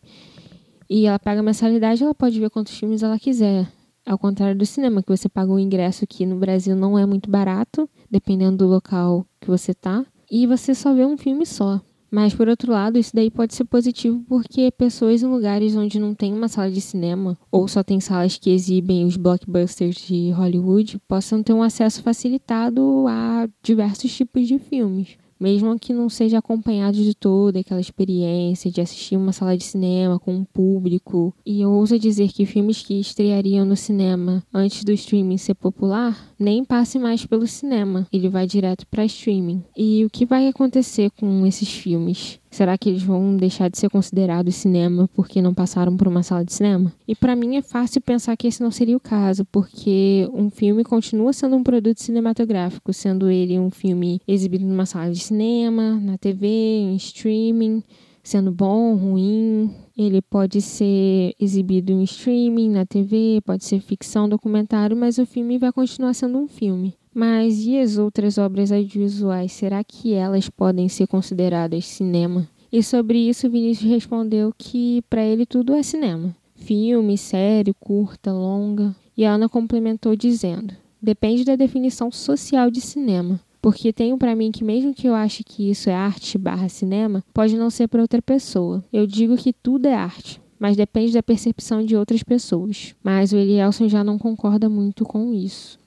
e 0.90 1.06
ela 1.06 1.20
paga 1.20 1.42
a 1.42 1.44
mensalidade, 1.44 2.04
ela 2.04 2.16
pode 2.16 2.40
ver 2.40 2.50
quantos 2.50 2.78
filmes 2.78 3.04
ela 3.04 3.20
quiser. 3.20 3.68
Ao 4.06 4.18
contrário 4.18 4.58
do 4.58 4.66
cinema, 4.66 5.02
que 5.02 5.16
você 5.16 5.30
paga 5.30 5.52
um 5.52 5.60
ingresso 5.60 6.06
que 6.06 6.26
no 6.26 6.38
Brasil 6.38 6.76
não 6.76 6.98
é 6.98 7.06
muito 7.06 7.30
barato, 7.30 7.90
dependendo 8.10 8.58
do 8.58 8.68
local 8.68 9.26
que 9.40 9.48
você 9.48 9.74
tá, 9.74 10.06
e 10.30 10.46
você 10.46 10.76
só 10.76 10.94
vê 10.94 11.06
um 11.06 11.18
filme 11.18 11.46
só. 11.46 11.82
Mas, 12.16 12.32
por 12.32 12.48
outro 12.48 12.72
lado, 12.72 13.00
isso 13.00 13.10
daí 13.12 13.32
pode 13.32 13.56
ser 13.56 13.66
positivo 13.66 14.24
porque 14.30 14.70
pessoas 14.70 15.24
em 15.24 15.26
lugares 15.26 15.76
onde 15.76 15.98
não 15.98 16.14
tem 16.14 16.32
uma 16.32 16.48
sala 16.48 16.70
de 16.70 16.80
cinema, 16.80 17.36
ou 17.52 17.68
só 17.68 17.82
tem 17.82 18.00
salas 18.00 18.38
que 18.38 18.52
exibem 18.52 19.04
os 19.04 19.18
blockbusters 19.18 19.96
de 19.96 20.30
Hollywood, 20.30 21.00
possam 21.08 21.42
ter 21.42 21.54
um 21.54 21.64
acesso 21.64 22.04
facilitado 22.04 23.06
a 23.08 23.50
diversos 23.64 24.16
tipos 24.16 24.48
de 24.48 24.60
filmes 24.60 25.18
mesmo 25.44 25.78
que 25.78 25.92
não 25.92 26.08
seja 26.08 26.38
acompanhado 26.38 26.96
de 26.96 27.14
toda 27.14 27.60
aquela 27.60 27.82
experiência 27.82 28.72
de 28.72 28.80
assistir 28.80 29.18
uma 29.18 29.34
sala 29.34 29.58
de 29.58 29.64
cinema 29.66 30.18
com 30.18 30.34
um 30.34 30.46
público. 30.46 31.36
E 31.46 31.60
eu 31.60 31.70
ouso 31.70 32.00
dizer 32.00 32.30
que 32.30 32.46
filmes 32.46 32.82
que 32.82 32.98
estreariam 32.98 33.66
no 33.66 33.76
cinema 33.76 34.42
antes 34.54 34.86
do 34.86 34.94
streaming 34.94 35.38
ser 35.38 35.56
popular 35.56 36.34
nem 36.40 36.64
passe 36.64 36.98
mais 36.98 37.26
pelo 37.26 37.46
cinema, 37.46 38.08
ele 38.12 38.30
vai 38.30 38.48
direto 38.48 38.88
para 38.88 39.04
streaming. 39.04 39.62
E 39.76 40.06
o 40.06 40.10
que 40.10 40.26
vai 40.26 40.48
acontecer 40.48 41.12
com 41.12 41.46
esses 41.46 41.70
filmes? 41.70 42.40
Será 42.54 42.78
que 42.78 42.88
eles 42.88 43.02
vão 43.02 43.36
deixar 43.36 43.68
de 43.68 43.80
ser 43.80 43.90
considerados 43.90 44.54
cinema 44.54 45.10
porque 45.16 45.42
não 45.42 45.56
passaram 45.56 45.98
por 45.98 46.08
uma 46.08 46.22
sala 46.22 46.46
de 46.46 46.54
cinema? 46.54 46.94
E 47.08 47.16
para 47.16 47.36
mim 47.36 47.56
é 47.56 47.64
fácil 47.64 48.00
pensar 48.00 48.38
que 48.38 48.46
esse 48.46 48.62
não 48.62 48.70
seria 48.70 48.96
o 48.96 49.00
caso, 49.00 49.44
porque 49.46 50.30
um 50.32 50.52
filme 50.52 50.84
continua 50.84 51.34
sendo 51.34 51.56
um 51.56 51.64
produto 51.64 52.00
cinematográfico, 52.00 52.94
sendo 52.94 53.28
ele 53.28 53.58
um 53.58 53.72
filme 53.72 54.22
exibido 54.28 54.68
numa 54.68 54.86
sala 54.86 55.12
de 55.12 55.20
cinema, 55.20 56.00
na 56.00 56.16
TV, 56.16 56.46
em 56.46 56.96
streaming, 56.96 57.82
sendo 58.24 58.52
bom, 58.52 58.94
ruim. 58.98 59.74
Ele 59.98 60.22
pode 60.22 60.62
ser 60.62 61.34
exibido 61.40 61.92
em 61.92 62.04
streaming, 62.04 62.70
na 62.70 62.86
TV, 62.86 63.42
pode 63.44 63.66
ser 63.66 63.80
ficção, 63.80 64.30
documentário, 64.30 64.96
mas 64.96 65.18
o 65.18 65.26
filme 65.26 65.58
vai 65.58 65.72
continuar 65.72 66.14
sendo 66.14 66.38
um 66.38 66.48
filme. 66.48 66.94
Mas 67.14 67.66
e 67.66 67.78
as 67.78 67.98
outras 67.98 68.38
obras 68.38 68.72
audiovisuais? 68.72 69.52
Será 69.52 69.84
que 69.84 70.14
elas 70.14 70.50
podem 70.50 70.90
ser 70.90 71.08
consideradas 71.08 71.86
cinema? 71.86 72.48
E 72.72 72.82
sobre 72.82 73.20
isso, 73.30 73.50
Vinícius 73.50 73.90
respondeu 73.90 74.52
que 74.58 75.04
para 75.10 75.24
ele 75.24 75.46
tudo 75.46 75.76
é 75.76 75.84
cinema: 75.84 76.36
filme, 76.56 77.18
série, 77.18 77.74
curta, 77.80 78.34
longa. 78.34 78.96
E 79.16 79.24
a 79.24 79.34
Ana 79.34 79.48
complementou 79.48 80.16
dizendo: 80.16 80.74
depende 81.00 81.46
da 81.46 81.56
definição 81.56 82.12
social 82.12 82.72
de 82.72 82.82
cinema. 82.82 83.40
Porque 83.62 83.94
tenho 83.94 84.18
para 84.18 84.36
mim 84.36 84.52
que 84.52 84.64
mesmo 84.64 84.94
que 84.94 85.08
eu 85.08 85.14
ache 85.14 85.44
que 85.44 85.70
isso 85.70 85.90
é 85.90 85.94
arte 85.94 86.38
barra 86.38 86.68
cinema, 86.68 87.24
pode 87.34 87.56
não 87.56 87.70
ser 87.70 87.88
para 87.88 88.02
outra 88.02 88.22
pessoa. 88.22 88.84
Eu 88.92 89.08
digo 89.08 89.38
que 89.38 89.54
tudo 89.54 89.86
é 89.86 89.94
arte, 89.94 90.42
mas 90.60 90.76
depende 90.76 91.14
da 91.14 91.24
percepção 91.24 91.86
de 91.86 91.96
outras 91.96 92.24
pessoas. 92.24 92.94
Mas 93.02 93.32
o 93.32 93.38
Elielson 93.38 93.88
já 93.88 94.04
não 94.04 94.18
concorda 94.18 94.68
muito 94.68 95.06
com 95.06 95.34
isso. 95.34 95.80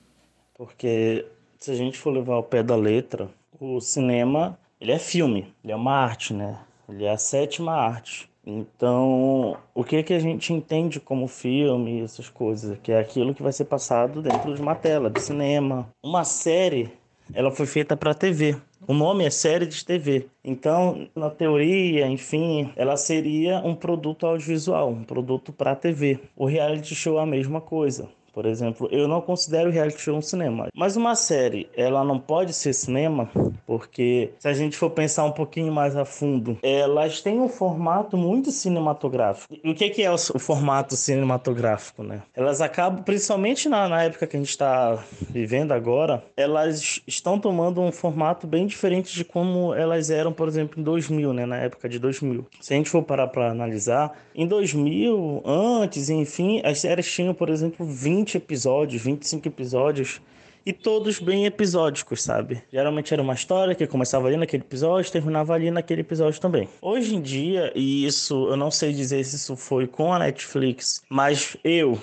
Porque 0.57 1.27
se 1.59 1.71
a 1.71 1.75
gente 1.75 1.99
for 1.99 2.11
levar 2.11 2.35
ao 2.35 2.43
pé 2.43 2.63
da 2.63 2.77
letra, 2.77 3.29
o 3.61 3.81
cinema, 3.81 4.59
ele 4.81 4.93
é 4.93 4.99
filme, 4.99 5.53
ele 5.63 5.73
é 5.73 5.77
uma 5.77 5.93
arte, 5.93 6.33
né? 6.33 6.59
Ele 6.89 7.05
é 7.05 7.11
a 7.11 7.19
sétima 7.19 7.73
arte. 7.73 8.29
Então, 8.47 9.57
o 9.75 9.83
que 9.83 10.03
que 10.05 10.15
a 10.15 10.19
gente 10.21 10.53
entende 10.53 11.01
como 11.01 11.27
filme, 11.27 12.01
essas 12.01 12.29
coisas, 12.29 12.79
que 12.79 12.93
é 12.93 13.01
aquilo 13.01 13.35
que 13.35 13.43
vai 13.43 13.53
ser 13.53 13.65
passado 13.65 14.23
dentro 14.23 14.55
de 14.55 14.63
uma 14.63 14.75
tela 14.75 15.11
de 15.11 15.21
cinema. 15.21 15.89
Uma 16.03 16.23
série, 16.25 16.93
ela 17.35 17.51
foi 17.51 17.67
feita 17.67 17.97
para 17.97 18.15
TV. 18.15 18.57
O 18.87 18.95
nome 18.95 19.25
é 19.25 19.31
série 19.31 19.67
de 19.67 19.85
TV. 19.85 20.29
Então, 20.45 21.09
na 21.15 21.29
teoria, 21.29 22.07
enfim, 22.07 22.73
ela 22.77 22.97
seria 22.97 23.59
um 23.59 23.75
produto 23.75 24.25
audiovisual, 24.25 24.91
um 24.91 25.03
produto 25.03 25.53
para 25.53 25.75
TV. 25.75 26.21
O 26.37 26.47
reality 26.47 26.95
show 26.95 27.19
é 27.19 27.23
a 27.23 27.27
mesma 27.27 27.61
coisa 27.61 28.09
Por 28.37 28.45
exemplo, 28.45 28.87
eu 28.93 29.09
não 29.09 29.23
considero 29.23 29.71
reality 29.71 29.99
show 29.99 30.15
um 30.15 30.21
cinema. 30.21 30.69
Mas 30.75 30.95
uma 30.95 31.15
série, 31.15 31.71
ela 31.75 32.05
não 32.05 32.19
pode 32.21 32.53
ser 32.53 32.75
cinema, 32.75 33.31
porque 33.67 34.31
se 34.39 34.49
a 34.49 34.53
gente 34.53 34.77
for 34.77 34.91
pensar 34.91 35.25
um 35.25 35.33
pouquinho 35.33 35.73
mais 35.73 35.97
a 35.97 36.05
fundo, 36.05 36.59
elas 36.63 37.21
têm 37.21 37.41
um 37.41 37.49
formato 37.49 38.17
muito 38.17 38.51
cinematográfico. 38.51 39.53
E 39.63 39.71
o 39.71 39.75
que, 39.75 40.03
é 40.03 40.11
o, 40.11 40.15
o 40.15 40.39
formato 40.39 40.97
cinematográfico, 40.97 42.03
né? 42.03 42.23
Elas 42.35 42.61
acabam, 42.61 43.03
principalmente 43.03 43.69
na, 43.69 43.89
na 43.89 44.05
época 44.05 44.27
que 44.27 44.37
a 44.37 44.39
gente 44.39 44.51
está 44.51 45.03
vivendo 45.29 45.73
agora, 45.73 46.23
elas 46.37 47.03
estão 47.07 47.39
tomando 47.39 47.81
um 47.81 47.91
formato 47.91 48.47
bem 48.47 48.67
diferente 48.67 49.13
de 49.13 49.25
como 49.25 49.75
elas 49.75 50.11
eram, 50.11 50.33
por 50.33 50.47
exemplo, 50.47 50.81
em 50.81 50.83
2000, 50.85 51.33
né? 51.33 51.45
Na 51.45 51.57
época 51.57 51.89
de 51.89 51.99
2000. 51.99 52.47
Se 52.61 52.73
a 52.73 52.77
gente 52.77 52.89
for 52.89 53.03
parar 53.03 53.27
para 53.27 53.51
analisar, 53.51 54.17
em 54.35 54.47
2000, 54.47 55.43
antes, 55.45 56.09
enfim, 56.09 56.61
as 56.65 56.81
séries 56.81 57.11
tinham, 57.11 57.35
por 57.35 57.49
exemplo, 57.49 57.85
20 57.85 58.37
episódios, 58.37 59.03
25 59.03 59.49
episódios 59.49 60.21
e 60.67 60.73
todos 60.73 61.21
bem 61.21 61.47
episódicos, 61.47 62.21
sabe? 62.25 62.61
Geralmente 62.73 63.15
era 63.15 63.23
uma 63.23 63.35
história 63.35 63.73
que 63.73 63.87
começava 63.87 64.27
ali 64.27 64.37
naquele 64.37 64.65
episódio, 64.65 65.13
terminava 65.13 65.55
ali 65.55 65.71
naquele 65.71 66.01
episódio 66.01 66.41
também. 66.41 66.69
Hoje 66.83 67.15
em 67.15 67.23
dia, 67.23 67.71
e 67.73 68.05
isso 68.05 68.49
eu 68.49 68.57
não 68.57 68.71
sei 68.71 68.93
dizer 68.93 69.23
se 69.25 69.37
isso 69.37 69.57
foi 69.57 69.87
com 69.87 70.13
a 70.13 70.19
Netflix, 70.19 71.03
mas 71.09 71.57
eu, 71.63 71.97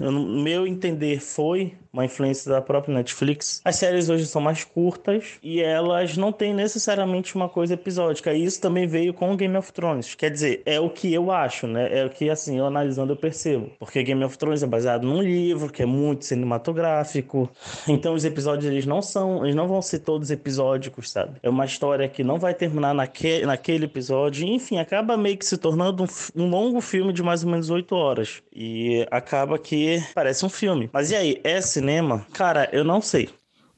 eu 0.00 0.10
meu 0.10 0.66
entender 0.66 1.20
foi 1.20 1.74
uma 1.92 2.04
influência 2.04 2.50
da 2.50 2.60
própria 2.60 2.94
Netflix. 2.94 3.60
As 3.64 3.76
séries 3.76 4.08
hoje 4.08 4.26
são 4.26 4.40
mais 4.40 4.64
curtas 4.64 5.38
e 5.42 5.60
elas 5.60 6.16
não 6.16 6.32
têm 6.32 6.54
necessariamente 6.54 7.34
uma 7.34 7.48
coisa 7.48 7.74
episódica. 7.74 8.32
E 8.32 8.44
isso 8.44 8.60
também 8.60 8.86
veio 8.86 9.14
com 9.14 9.36
Game 9.36 9.56
of 9.56 9.72
Thrones. 9.72 10.14
Quer 10.14 10.30
dizer, 10.30 10.62
é 10.64 10.78
o 10.80 10.90
que 10.90 11.12
eu 11.12 11.30
acho, 11.30 11.66
né? 11.66 12.00
É 12.00 12.04
o 12.04 12.10
que, 12.10 12.28
assim, 12.30 12.58
eu 12.58 12.66
analisando 12.66 13.12
eu 13.12 13.16
percebo. 13.16 13.70
Porque 13.78 14.02
Game 14.02 14.22
of 14.24 14.36
Thrones 14.36 14.62
é 14.62 14.66
baseado 14.66 15.04
num 15.04 15.22
livro 15.22 15.72
que 15.72 15.82
é 15.82 15.86
muito 15.86 16.24
cinematográfico. 16.24 17.48
Então 17.86 18.14
os 18.14 18.24
episódios 18.24 18.70
eles 18.70 18.86
não 18.86 19.00
são, 19.00 19.44
eles 19.44 19.54
não 19.54 19.66
vão 19.66 19.80
ser 19.80 20.00
todos 20.00 20.30
episódicos, 20.30 21.10
sabe? 21.10 21.38
É 21.42 21.48
uma 21.48 21.64
história 21.64 22.08
que 22.08 22.22
não 22.22 22.38
vai 22.38 22.54
terminar 22.54 22.94
naque, 22.94 23.44
naquele 23.44 23.86
episódio. 23.86 24.46
Enfim, 24.46 24.78
acaba 24.78 25.16
meio 25.16 25.36
que 25.36 25.44
se 25.44 25.56
tornando 25.56 26.04
um, 26.04 26.42
um 26.44 26.50
longo 26.50 26.80
filme 26.80 27.12
de 27.12 27.22
mais 27.22 27.44
ou 27.44 27.50
menos 27.50 27.70
oito 27.70 27.94
horas. 27.94 28.42
E 28.54 29.06
acaba 29.10 29.58
que 29.58 30.02
parece 30.14 30.44
um 30.44 30.48
filme. 30.48 30.90
Mas 30.92 31.10
e 31.10 31.16
aí, 31.16 31.40
é 31.44 31.60
cinema? 31.78 32.26
Cara, 32.32 32.68
eu 32.72 32.84
não 32.84 33.00
sei. 33.00 33.28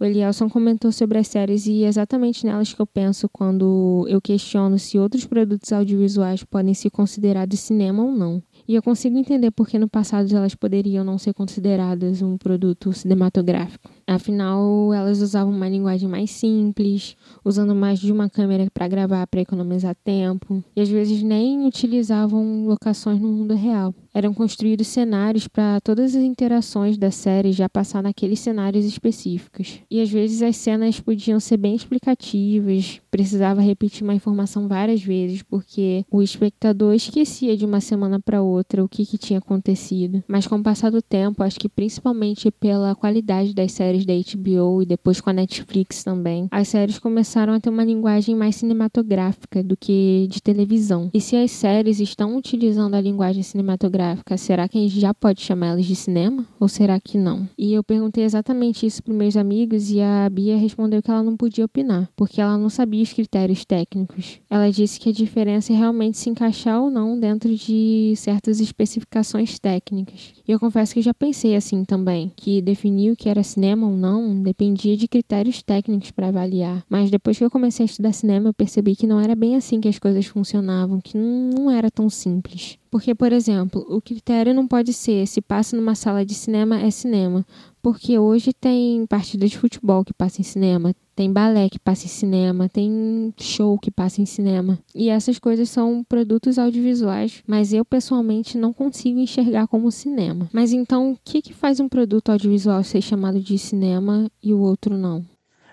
O 0.00 0.04
Elielson 0.04 0.49
comentou 0.49 0.90
sobre 0.90 1.19
as 1.19 1.28
séries 1.28 1.66
e 1.66 1.85
é 1.85 1.87
exatamente 1.87 2.47
nelas 2.47 2.73
que 2.73 2.80
eu 2.80 2.87
penso 2.87 3.28
quando 3.30 4.07
eu 4.09 4.19
questiono 4.19 4.78
se 4.78 4.99
outros 4.99 5.26
produtos 5.26 5.71
audiovisuais 5.75 6.42
podem 6.42 6.73
ser 6.73 6.88
considerados 6.88 7.61
cinema 7.61 8.02
ou 8.02 8.11
não. 8.11 8.42
E 8.66 8.75
eu 8.75 8.83
consigo 8.83 9.19
entender 9.19 9.50
por 9.50 9.69
que 9.69 9.78
no 9.78 9.87
passado 9.88 10.35
elas 10.35 10.54
poderiam 10.54 11.04
não 11.04 11.19
ser 11.19 11.35
consideradas 11.35 12.23
um 12.23 12.38
produto 12.38 12.95
cinematográfico. 12.95 13.90
Afinal, 14.07 14.95
elas 14.95 15.21
usavam 15.21 15.52
uma 15.52 15.69
linguagem 15.69 16.09
mais 16.09 16.30
simples, 16.30 17.14
usando 17.45 17.75
mais 17.75 17.99
de 17.99 18.11
uma 18.11 18.30
câmera 18.30 18.69
para 18.73 18.88
gravar 18.88 19.26
para 19.26 19.42
economizar 19.42 19.95
tempo, 20.02 20.64
e 20.75 20.80
às 20.80 20.88
vezes 20.88 21.23
nem 21.23 21.66
utilizavam 21.66 22.64
locações 22.64 23.21
no 23.21 23.28
mundo 23.28 23.54
real. 23.54 23.95
Eram 24.12 24.35
construídos 24.35 24.88
cenários 24.88 25.47
para 25.47 25.81
todas 25.81 26.17
as 26.17 26.23
interações 26.23 26.99
da 26.99 27.12
série 27.12 27.52
já 27.52 27.69
passar 27.69 28.02
naqueles 28.02 28.40
cenários 28.40 28.85
específicos. 28.85 29.79
E 29.88 30.00
às 30.00 30.11
vezes 30.11 30.43
as 30.43 30.57
cenas 30.57 30.99
podiam 30.99 31.38
ser 31.38 31.57
bem 31.57 31.76
explicativas, 31.76 33.00
precisava 33.09 33.61
repetir 33.61 34.02
uma 34.02 34.14
informação 34.14 34.67
várias 34.67 35.00
vezes, 35.00 35.43
porque 35.43 36.05
o 36.11 36.23
espectador 36.23 36.95
esquecia 36.95 37.57
de 37.57 37.64
uma 37.64 37.81
semana 37.81 38.19
para 38.19 38.43
outra 38.43 38.83
o 38.83 38.88
que, 38.88 39.07
que 39.07 39.17
tinha 39.17 39.38
acontecido. 39.38 40.25
Mas 40.26 40.47
com 40.47 40.57
o 40.57 40.62
passar 40.62 40.90
do 40.90 41.00
tempo, 41.00 41.45
acho 41.45 41.61
que 41.61 41.69
principalmente 41.69 42.50
pela 42.50 42.97
qualidade 42.97 43.55
das 43.55 43.71
séries 43.73 44.05
da 44.05 44.12
HBO 44.12 44.83
e 44.83 44.87
depois 44.87 45.21
com 45.21 45.31
a 45.31 45.33
Netflix 45.35 46.02
também, 46.02 46.49
as 46.50 46.67
séries 46.67 46.99
começaram 46.99 47.52
a 47.52 47.61
ter 47.61 47.71
uma 47.71 47.85
linguagem 47.85 48.35
mais 48.35 48.57
cinematográfica 48.57 49.62
do 49.62 49.76
que 49.76 50.26
de 50.29 50.43
televisão. 50.43 51.11
E 51.14 51.21
se 51.21 51.37
as 51.37 51.52
séries 51.52 52.00
estão 52.00 52.37
utilizando 52.37 52.95
a 52.95 53.00
linguagem 53.00 53.43
cinematográfica, 53.43 54.00
será 54.37 54.69
que 54.69 54.78
a 54.78 54.80
gente 54.80 54.99
já 54.99 55.12
pode 55.12 55.40
chamar 55.40 55.69
elas 55.69 55.87
de 55.87 55.95
cinema? 55.95 56.47
Ou 56.59 56.69
será 56.69 56.99
que 57.00 57.19
não? 57.19 57.49
E 57.59 57.73
eu 57.73 57.83
perguntei 57.85 58.25
exatamente 58.25 58.87
isso 58.87 59.02
para 59.02 59.14
meus 59.14 59.37
amigos 59.37 59.90
e 59.90 60.00
a 60.00 60.28
Bia 60.28 60.57
respondeu 60.57 61.02
que 61.02 61.11
ela 61.11 61.23
não 61.23 61.37
podia 61.37 61.64
opinar, 61.64 62.09
porque 62.16 62.40
ela 62.40 62.57
não 62.57 62.69
sabia 62.69 63.02
os 63.02 63.12
critérios 63.12 63.64
técnicos. 63.64 64.40
Ela 64.49 64.71
disse 64.71 64.99
que 64.99 65.11
a 65.11 65.12
diferença 65.12 65.73
é 65.73 65.76
realmente 65.76 66.19
se 66.19 66.30
encaixar 66.30 66.80
ou 66.80 66.90
não 66.90 67.19
dentro 67.19 67.54
de 67.54 68.14
certas 68.16 68.61
especificações 68.61 69.59
técnicas. 69.59 70.33
E 70.47 70.52
eu 70.52 70.59
confesso 70.59 70.95
que 70.95 71.02
já 71.02 71.14
pensei 71.14 71.54
assim 71.54 71.85
também, 71.85 72.33
que 72.37 72.61
definir 72.61 73.12
o 73.12 73.16
que 73.16 73.28
era 73.28 73.42
cinema 73.42 73.87
ou 73.87 73.97
não 73.97 74.42
dependia 74.42 74.97
de 74.97 75.07
critérios 75.07 75.62
técnicos 75.62 76.11
para 76.11 76.28
avaliar. 76.28 76.85
Mas 76.88 77.11
depois 77.11 77.38
que 77.38 77.45
eu 77.45 77.50
comecei 77.50 77.85
a 77.85 77.87
estudar 77.87 78.12
cinema, 78.12 78.49
eu 78.49 78.54
percebi 78.54 78.97
que 78.97 79.07
não 79.07 79.21
era 79.21 79.35
bem 79.35 79.57
assim 79.57 79.80
que 79.80 79.88
as 79.88 79.99
coisas 79.99 80.26
funcionavam, 80.26 81.00
que 81.00 81.16
não 81.16 81.71
era 81.71 81.90
tão 81.90 82.09
simples. 82.09 82.80
Porque, 82.90 83.14
por 83.14 83.32
exemplo, 83.32 83.87
o 83.88 84.00
critério 84.00 84.52
não 84.52 84.66
pode 84.66 84.92
ser 84.92 85.26
se 85.26 85.40
passa 85.40 85.76
numa 85.76 85.94
sala 85.94 86.25
de 86.25 86.35
cinema 86.35 86.80
é 86.80 86.90
cinema, 86.90 87.47
porque 87.80 88.18
hoje 88.18 88.52
tem 88.52 89.06
partida 89.06 89.47
de 89.47 89.56
futebol 89.56 90.04
que 90.04 90.12
passa 90.12 90.40
em 90.40 90.44
cinema, 90.44 90.94
tem 91.14 91.32
balé 91.32 91.68
que 91.68 91.78
passa 91.78 92.06
em 92.06 92.09
cinema, 92.09 92.68
tem 92.68 93.32
show 93.38 93.78
que 93.78 93.90
passa 93.90 94.20
em 94.20 94.26
cinema. 94.26 94.78
E 94.94 95.09
essas 95.09 95.38
coisas 95.38 95.70
são 95.70 96.02
produtos 96.02 96.59
audiovisuais, 96.59 97.42
mas 97.47 97.73
eu 97.73 97.85
pessoalmente 97.85 98.59
não 98.59 98.73
consigo 98.73 99.20
enxergar 99.20 99.68
como 99.68 99.90
cinema. 99.92 100.49
Mas 100.52 100.73
então, 100.73 101.12
o 101.12 101.18
que, 101.25 101.40
que 101.40 101.54
faz 101.54 101.78
um 101.78 101.88
produto 101.88 102.30
audiovisual 102.30 102.82
ser 102.82 103.00
chamado 103.00 103.40
de 103.40 103.56
cinema 103.56 104.30
e 104.42 104.52
o 104.52 104.59
outro 104.59 104.97
não? 104.97 105.25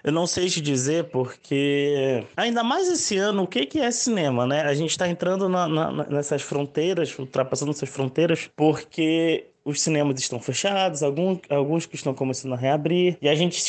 Eu 0.04 0.12
não 0.12 0.28
sei 0.28 0.48
te 0.50 0.62
dizer 0.62 1.06
porque, 1.06 2.24
ainda 2.36 2.64
mais 2.64 2.88
esse 2.88 3.18
ano, 3.18 3.44
o 3.44 3.48
que, 3.48 3.66
que 3.66 3.80
é 3.80 3.92
cinema, 3.92 4.46
né? 4.46 4.62
A 4.62 4.74
gente 4.74 4.92
está 4.92 5.08
entrando 5.08 5.50
na, 5.50 5.68
na, 5.68 5.92
nessas 6.06 6.42
fronteiras, 6.42 7.18
ultrapassando 7.18 7.72
essas 7.72 7.90
fronteiras, 7.90 8.50
porque 8.56 9.48
os 9.66 9.82
cinemas 9.82 10.18
estão 10.20 10.40
fechados, 10.40 11.04
alguns, 11.04 11.40
alguns 11.50 11.86
que 11.86 11.96
estão 11.96 12.14
começando 12.14 12.54
a 12.54 12.58
reabrir, 12.58 13.18
e 13.22 13.28
a 13.28 13.36
gente, 13.36 13.62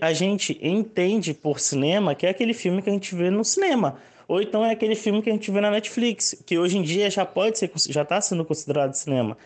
a 0.00 0.12
gente 0.12 0.58
entende 0.60 1.32
por 1.32 1.60
cinema 1.60 2.16
que 2.16 2.26
é 2.26 2.30
aquele 2.30 2.52
filme 2.52 2.82
que 2.82 2.90
a 2.90 2.92
gente 2.92 3.14
vê 3.14 3.30
no 3.30 3.44
cinema. 3.44 3.96
Ou 4.26 4.40
então 4.40 4.64
é 4.64 4.70
aquele 4.70 4.94
filme 4.94 5.20
que 5.22 5.28
a 5.28 5.32
gente 5.32 5.50
vê 5.50 5.60
na 5.60 5.70
Netflix, 5.72 6.40
que 6.46 6.56
hoje 6.56 6.78
em 6.78 6.82
dia 6.82 7.10
já 7.10 7.24
pode 7.26 7.58
ser, 7.58 7.70
já 7.88 8.02
está 8.02 8.20
sendo 8.20 8.44
considerado 8.44 8.92
cinema. 8.94 9.36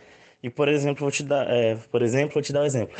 E 0.45 0.51
por 0.51 0.69
exemplo, 0.69 1.01
vou 1.01 1.11
te 1.11 1.23
dar, 1.23 1.51
é, 1.51 1.75
por 1.91 2.03
exemplo, 2.03 2.35
vou 2.35 2.43
te 2.43 2.53
dar 2.53 2.61
um 2.61 2.65
exemplo 2.67 2.95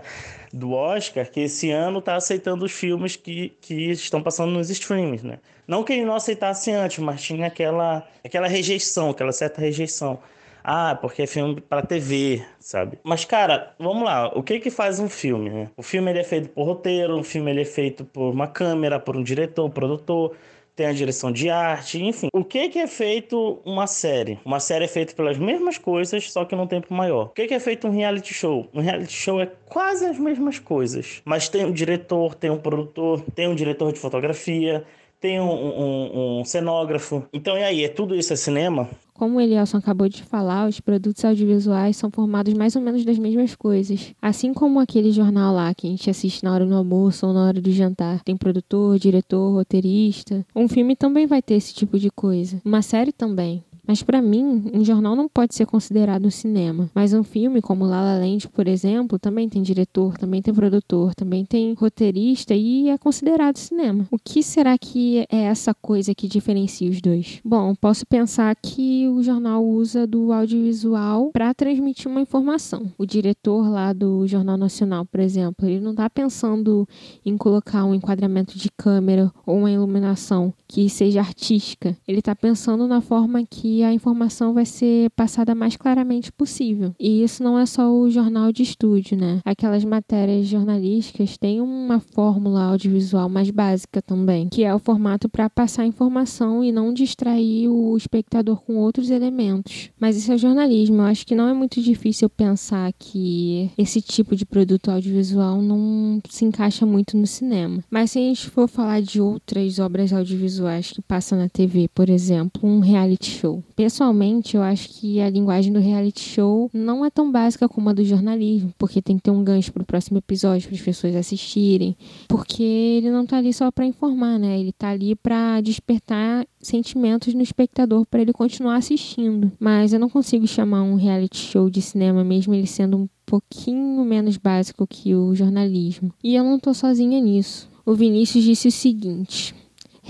do 0.52 0.72
Oscar, 0.72 1.26
que 1.30 1.40
esse 1.40 1.70
ano 1.70 1.98
está 1.98 2.14
aceitando 2.14 2.62
os 2.62 2.72
filmes 2.72 3.16
que, 3.16 3.54
que 3.58 3.90
estão 3.90 4.22
passando 4.22 4.52
nos 4.52 4.68
streams, 4.68 5.26
né? 5.26 5.38
Não 5.66 5.82
que 5.82 5.94
ele 5.94 6.04
não 6.04 6.14
aceitasse 6.14 6.70
antes, 6.70 6.98
mas 6.98 7.22
tinha 7.22 7.46
aquela, 7.46 8.06
aquela 8.22 8.46
rejeição, 8.46 9.08
aquela 9.08 9.32
certa 9.32 9.62
rejeição. 9.62 10.18
Ah, 10.62 10.94
porque 11.00 11.22
é 11.22 11.26
filme 11.26 11.58
para 11.62 11.80
TV, 11.80 12.44
sabe? 12.58 12.98
Mas 13.02 13.24
cara, 13.24 13.74
vamos 13.78 14.04
lá, 14.04 14.28
o 14.36 14.42
que 14.42 14.60
que 14.60 14.70
faz 14.70 15.00
um 15.00 15.08
filme, 15.08 15.48
né? 15.48 15.70
O 15.78 15.82
filme 15.82 16.10
ele 16.10 16.18
é 16.18 16.24
feito 16.24 16.50
por 16.50 16.64
roteiro, 16.64 17.18
o 17.18 17.24
filme 17.24 17.50
ele 17.50 17.62
é 17.62 17.64
feito 17.64 18.04
por 18.04 18.30
uma 18.30 18.46
câmera, 18.46 19.00
por 19.00 19.16
um 19.16 19.22
diretor, 19.22 19.64
um 19.64 19.70
produtor, 19.70 20.36
tem 20.74 20.86
a 20.86 20.92
direção 20.92 21.30
de 21.30 21.50
arte, 21.50 22.02
enfim. 22.02 22.28
O 22.32 22.44
que 22.44 22.68
que 22.68 22.78
é 22.78 22.86
feito 22.86 23.60
uma 23.64 23.86
série? 23.86 24.38
Uma 24.44 24.60
série 24.60 24.84
é 24.84 24.88
feita 24.88 25.14
pelas 25.14 25.38
mesmas 25.38 25.78
coisas, 25.78 26.30
só 26.30 26.44
que 26.44 26.56
num 26.56 26.66
tempo 26.66 26.92
maior. 26.92 27.26
O 27.26 27.28
que 27.30 27.46
que 27.46 27.54
é 27.54 27.60
feito 27.60 27.86
um 27.86 27.90
reality 27.90 28.32
show? 28.32 28.68
Um 28.72 28.80
reality 28.80 29.12
show 29.12 29.40
é 29.40 29.46
quase 29.68 30.06
as 30.06 30.18
mesmas 30.18 30.58
coisas, 30.58 31.22
mas 31.24 31.48
tem 31.48 31.64
um 31.64 31.72
diretor, 31.72 32.34
tem 32.34 32.50
um 32.50 32.58
produtor, 32.58 33.22
tem 33.34 33.48
um 33.48 33.54
diretor 33.54 33.92
de 33.92 33.98
fotografia, 33.98 34.84
tem 35.20 35.38
um, 35.38 35.50
um, 35.50 36.40
um, 36.40 36.44
cenógrafo. 36.44 37.24
Então, 37.32 37.56
e 37.56 37.62
aí? 37.62 37.84
É 37.84 37.88
tudo 37.88 38.16
isso 38.16 38.32
é 38.32 38.36
cinema? 38.36 38.88
Como 39.20 39.36
o 39.36 39.40
Elielson 39.42 39.76
acabou 39.76 40.08
de 40.08 40.22
falar, 40.22 40.66
os 40.66 40.80
produtos 40.80 41.22
audiovisuais 41.26 41.94
são 41.94 42.10
formados 42.10 42.54
mais 42.54 42.74
ou 42.74 42.80
menos 42.80 43.04
das 43.04 43.18
mesmas 43.18 43.54
coisas. 43.54 44.14
Assim 44.22 44.54
como 44.54 44.80
aquele 44.80 45.12
jornal 45.12 45.54
lá 45.54 45.74
que 45.74 45.86
a 45.86 45.90
gente 45.90 46.08
assiste 46.08 46.42
na 46.42 46.54
hora 46.54 46.64
do 46.64 46.74
almoço 46.74 47.26
ou 47.26 47.34
na 47.34 47.44
hora 47.44 47.60
do 47.60 47.70
jantar. 47.70 48.22
Tem 48.22 48.34
produtor, 48.34 48.98
diretor, 48.98 49.52
roteirista. 49.52 50.42
Um 50.56 50.66
filme 50.66 50.96
também 50.96 51.26
vai 51.26 51.42
ter 51.42 51.52
esse 51.52 51.74
tipo 51.74 51.98
de 51.98 52.08
coisa. 52.10 52.62
Uma 52.64 52.80
série 52.80 53.12
também. 53.12 53.62
Mas 53.90 54.04
para 54.04 54.22
mim, 54.22 54.70
um 54.72 54.84
jornal 54.84 55.16
não 55.16 55.28
pode 55.28 55.52
ser 55.52 55.66
considerado 55.66 56.24
um 56.24 56.30
cinema. 56.30 56.88
Mas 56.94 57.12
um 57.12 57.24
filme 57.24 57.60
como 57.60 57.84
La 57.84 58.00
La 58.00 58.18
Land, 58.18 58.46
por 58.46 58.68
exemplo, 58.68 59.18
também 59.18 59.48
tem 59.48 59.60
diretor, 59.62 60.16
também 60.16 60.40
tem 60.40 60.54
produtor, 60.54 61.12
também 61.12 61.44
tem 61.44 61.74
roteirista 61.74 62.54
e 62.54 62.88
é 62.88 62.96
considerado 62.96 63.56
cinema. 63.56 64.06
O 64.08 64.16
que 64.16 64.44
será 64.44 64.78
que 64.78 65.26
é 65.28 65.38
essa 65.42 65.74
coisa 65.74 66.14
que 66.14 66.28
diferencia 66.28 66.88
os 66.88 67.00
dois? 67.00 67.40
Bom, 67.44 67.74
posso 67.74 68.06
pensar 68.06 68.54
que 68.54 69.08
o 69.08 69.24
jornal 69.24 69.66
usa 69.66 70.06
do 70.06 70.32
audiovisual 70.32 71.30
para 71.32 71.52
transmitir 71.52 72.08
uma 72.08 72.20
informação. 72.20 72.92
O 72.96 73.04
diretor 73.04 73.68
lá 73.68 73.92
do 73.92 74.24
Jornal 74.24 74.56
Nacional, 74.56 75.04
por 75.04 75.18
exemplo, 75.18 75.66
ele 75.66 75.80
não 75.80 75.90
está 75.90 76.08
pensando 76.08 76.86
em 77.26 77.36
colocar 77.36 77.84
um 77.84 77.92
enquadramento 77.92 78.56
de 78.56 78.70
câmera 78.70 79.32
ou 79.44 79.58
uma 79.58 79.70
iluminação 79.72 80.54
que 80.68 80.88
seja 80.88 81.18
artística. 81.18 81.96
Ele 82.06 82.20
está 82.20 82.36
pensando 82.36 82.86
na 82.86 83.00
forma 83.00 83.44
que 83.44 83.79
que 83.80 83.84
a 83.84 83.94
informação 83.94 84.52
vai 84.52 84.66
ser 84.66 85.08
passada 85.16 85.54
mais 85.54 85.74
claramente 85.74 86.30
possível. 86.30 86.94
E 87.00 87.22
isso 87.22 87.42
não 87.42 87.58
é 87.58 87.64
só 87.64 87.90
o 87.90 88.10
jornal 88.10 88.52
de 88.52 88.62
estúdio, 88.62 89.16
né? 89.16 89.40
Aquelas 89.42 89.82
matérias 89.86 90.46
jornalísticas 90.46 91.38
têm 91.38 91.62
uma 91.62 91.98
fórmula 91.98 92.64
audiovisual 92.64 93.30
mais 93.30 93.50
básica 93.50 94.02
também, 94.02 94.50
que 94.50 94.64
é 94.64 94.74
o 94.74 94.78
formato 94.78 95.30
para 95.30 95.48
passar 95.48 95.86
informação 95.86 96.62
e 96.62 96.70
não 96.70 96.92
distrair 96.92 97.68
o 97.68 97.96
espectador 97.96 98.60
com 98.60 98.76
outros 98.76 99.08
elementos. 99.08 99.88
Mas 99.98 100.14
isso 100.14 100.30
é 100.30 100.36
jornalismo. 100.36 100.96
Eu 100.96 101.06
acho 101.06 101.26
que 101.26 101.34
não 101.34 101.48
é 101.48 101.54
muito 101.54 101.80
difícil 101.80 102.28
pensar 102.28 102.92
que 102.98 103.70
esse 103.78 104.02
tipo 104.02 104.36
de 104.36 104.44
produto 104.44 104.90
audiovisual 104.90 105.62
não 105.62 106.20
se 106.28 106.44
encaixa 106.44 106.84
muito 106.84 107.16
no 107.16 107.26
cinema. 107.26 107.82
Mas 107.90 108.10
se 108.10 108.18
a 108.18 108.22
gente 108.22 108.50
for 108.50 108.68
falar 108.68 109.00
de 109.00 109.22
outras 109.22 109.78
obras 109.78 110.12
audiovisuais 110.12 110.90
que 110.90 111.00
passam 111.00 111.38
na 111.38 111.48
TV, 111.48 111.88
por 111.94 112.10
exemplo, 112.10 112.68
um 112.68 112.80
reality 112.80 113.30
show. 113.30 113.64
Pessoalmente, 113.74 114.56
eu 114.56 114.62
acho 114.62 114.88
que 114.88 115.20
a 115.20 115.30
linguagem 115.30 115.72
do 115.72 115.78
reality 115.78 116.20
show 116.20 116.70
não 116.72 117.04
é 117.04 117.10
tão 117.10 117.30
básica 117.30 117.68
como 117.68 117.88
a 117.90 117.92
do 117.92 118.04
jornalismo, 118.04 118.72
porque 118.78 119.02
tem 119.02 119.16
que 119.16 119.22
ter 119.22 119.30
um 119.30 119.42
gancho 119.42 119.72
para 119.72 119.82
o 119.82 119.86
próximo 119.86 120.18
episódio 120.18 120.68
para 120.68 120.76
as 120.76 120.82
pessoas 120.82 121.16
assistirem, 121.16 121.96
porque 122.28 122.62
ele 122.62 123.10
não 123.10 123.24
está 123.24 123.38
ali 123.38 123.52
só 123.52 123.70
para 123.70 123.86
informar, 123.86 124.38
né? 124.38 124.58
Ele 124.58 124.70
está 124.70 124.90
ali 124.90 125.14
para 125.14 125.60
despertar 125.60 126.46
sentimentos 126.60 127.32
no 127.34 127.42
espectador 127.42 128.06
para 128.06 128.20
ele 128.20 128.32
continuar 128.32 128.76
assistindo. 128.76 129.50
Mas 129.58 129.92
eu 129.92 129.98
não 129.98 130.08
consigo 130.08 130.46
chamar 130.46 130.82
um 130.82 130.96
reality 130.96 131.38
show 131.38 131.70
de 131.70 131.80
cinema 131.80 132.22
mesmo 132.22 132.54
ele 132.54 132.66
sendo 132.66 132.96
um 132.96 133.08
pouquinho 133.24 134.04
menos 134.04 134.36
básico 134.36 134.86
que 134.86 135.14
o 135.14 135.34
jornalismo. 135.34 136.12
E 136.22 136.34
eu 136.34 136.44
não 136.44 136.58
tô 136.58 136.74
sozinha 136.74 137.20
nisso. 137.20 137.70
O 137.86 137.94
Vinícius 137.94 138.44
disse 138.44 138.68
o 138.68 138.72
seguinte: 138.72 139.54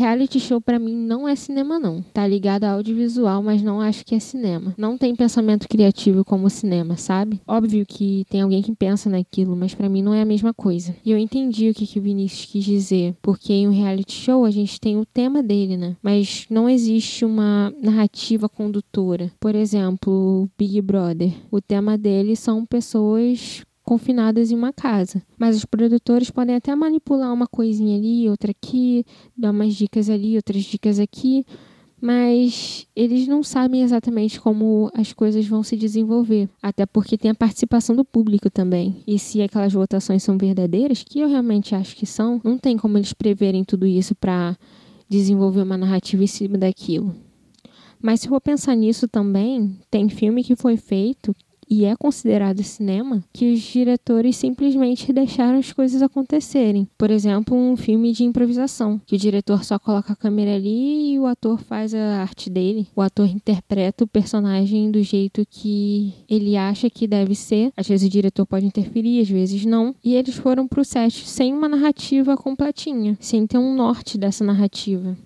Reality 0.01 0.41
show 0.41 0.63
para 0.63 0.79
mim 0.79 0.97
não 0.97 1.29
é 1.29 1.37
cinema 1.37 1.79
não. 1.79 2.01
Tá 2.01 2.27
ligado 2.27 2.65
a 2.65 2.71
audiovisual, 2.71 3.43
mas 3.43 3.61
não 3.61 3.83
acho 3.83 4.03
que 4.03 4.15
é 4.15 4.19
cinema. 4.19 4.73
Não 4.79 4.97
tem 4.97 5.15
pensamento 5.15 5.69
criativo 5.69 6.25
como 6.25 6.49
cinema, 6.49 6.97
sabe? 6.97 7.39
Óbvio 7.47 7.85
que 7.85 8.25
tem 8.31 8.41
alguém 8.41 8.63
que 8.63 8.75
pensa 8.75 9.11
naquilo, 9.11 9.55
mas 9.55 9.75
para 9.75 9.91
mim 9.91 10.01
não 10.01 10.15
é 10.15 10.23
a 10.23 10.25
mesma 10.25 10.55
coisa. 10.55 10.97
E 11.05 11.11
eu 11.11 11.19
entendi 11.19 11.69
o 11.69 11.75
que, 11.75 11.87
que 11.87 11.99
o 11.99 12.03
Vinícius 12.03 12.47
quis 12.47 12.65
dizer, 12.65 13.15
porque 13.21 13.53
em 13.53 13.69
um 13.69 13.73
reality 13.73 14.15
show 14.15 14.47
a 14.47 14.51
gente 14.51 14.81
tem 14.81 14.97
o 14.97 15.05
tema 15.05 15.43
dele, 15.43 15.77
né? 15.77 15.95
Mas 16.03 16.47
não 16.49 16.67
existe 16.67 17.27
uma 17.27 17.71
narrativa 17.83 18.49
condutora. 18.49 19.31
Por 19.39 19.55
exemplo, 19.55 20.49
Big 20.57 20.81
Brother. 20.81 21.31
O 21.51 21.61
tema 21.61 21.99
dele 21.99 22.37
são 22.37 22.65
pessoas 22.65 23.67
confinadas 23.91 24.53
em 24.53 24.55
uma 24.55 24.73
casa. 24.73 25.21
Mas 25.37 25.57
os 25.57 25.65
produtores 25.65 26.31
podem 26.31 26.55
até 26.55 26.73
manipular 26.77 27.35
uma 27.35 27.49
coisinha 27.49 27.99
ali, 27.99 28.31
outra 28.31 28.53
aqui, 28.53 29.05
dar 29.37 29.51
umas 29.51 29.75
dicas 29.75 30.09
ali, 30.09 30.37
outras 30.37 30.63
dicas 30.63 31.01
aqui, 31.01 31.45
mas 32.01 32.87
eles 32.95 33.27
não 33.27 33.43
sabem 33.43 33.83
exatamente 33.83 34.41
como 34.41 34.93
as 34.95 35.13
coisas 35.13 35.45
vão 35.45 35.65
se 35.65 35.77
desenvolver, 35.77 36.49
até 36.63 36.87
porque 36.87 37.19
tem 37.19 37.33
a 37.33 37.35
participação 37.35 37.97
do 37.97 38.05
público 38.05 38.49
também. 38.49 39.03
E 39.09 39.19
se 39.19 39.43
aquelas 39.43 39.73
votações 39.73 40.23
são 40.23 40.39
verdadeiras, 40.39 41.03
que 41.03 41.19
eu 41.19 41.29
realmente 41.29 41.75
acho 41.75 41.97
que 41.97 42.07
são, 42.07 42.41
não 42.45 42.57
tem 42.57 42.77
como 42.77 42.97
eles 42.97 43.13
preverem 43.13 43.65
tudo 43.65 43.89
isso 43.89 44.15
para 44.15 44.57
desenvolver 45.09 45.63
uma 45.63 45.77
narrativa 45.77 46.23
em 46.23 46.29
cima 46.29 46.57
daquilo. 46.57 47.13
Mas 48.01 48.21
se 48.21 48.29
for 48.29 48.41
pensar 48.41 48.77
nisso 48.77 49.09
também, 49.09 49.77
tem 49.91 50.09
filme 50.09 50.45
que 50.45 50.55
foi 50.55 50.77
feito 50.77 51.35
e 51.71 51.85
é 51.85 51.95
considerado 51.95 52.63
cinema, 52.65 53.23
que 53.33 53.53
os 53.53 53.61
diretores 53.61 54.37
simplesmente 54.37 55.13
deixaram 55.13 55.59
as 55.59 55.73
coisas 55.73 56.03
acontecerem. 56.03 56.89
Por 56.99 57.11
exemplo, 57.11 57.57
um 57.57 57.77
filme 57.77 58.13
de 58.13 58.25
improvisação, 58.25 59.01
que 59.07 59.15
o 59.15 59.19
diretor 59.19 59.65
só 59.65 59.79
coloca 59.79 60.13
a 60.13 60.17
câmera 60.17 60.57
ali 60.57 61.13
e 61.13 61.19
o 61.19 61.27
ator 61.27 61.61
faz 61.61 61.95
a 61.95 62.21
arte 62.21 62.51
dele. 62.51 62.89
O 62.97 63.01
ator 63.01 63.29
interpreta 63.29 64.03
o 64.03 64.09
personagem 64.09 64.91
do 64.91 65.01
jeito 65.03 65.47
que 65.49 66.13
ele 66.29 66.57
acha 66.57 66.91
que 66.91 67.07
deve 67.07 67.37
ser. 67.37 67.73
Às 67.77 67.87
vezes 67.87 68.09
o 68.09 68.11
diretor 68.11 68.45
pode 68.45 68.67
interferir, 68.67 69.21
às 69.21 69.29
vezes 69.29 69.65
não. 69.65 69.95
E 70.03 70.17
eles 70.17 70.35
foram 70.35 70.67
pro 70.67 70.85
set 70.85 71.29
sem 71.29 71.55
uma 71.55 71.69
narrativa 71.69 72.37
completinha, 72.37 73.17
sem 73.21 73.47
ter 73.47 73.59
um 73.59 73.75
norte 73.75 74.19
dessa 74.19 74.43
narrativa. 74.43 75.17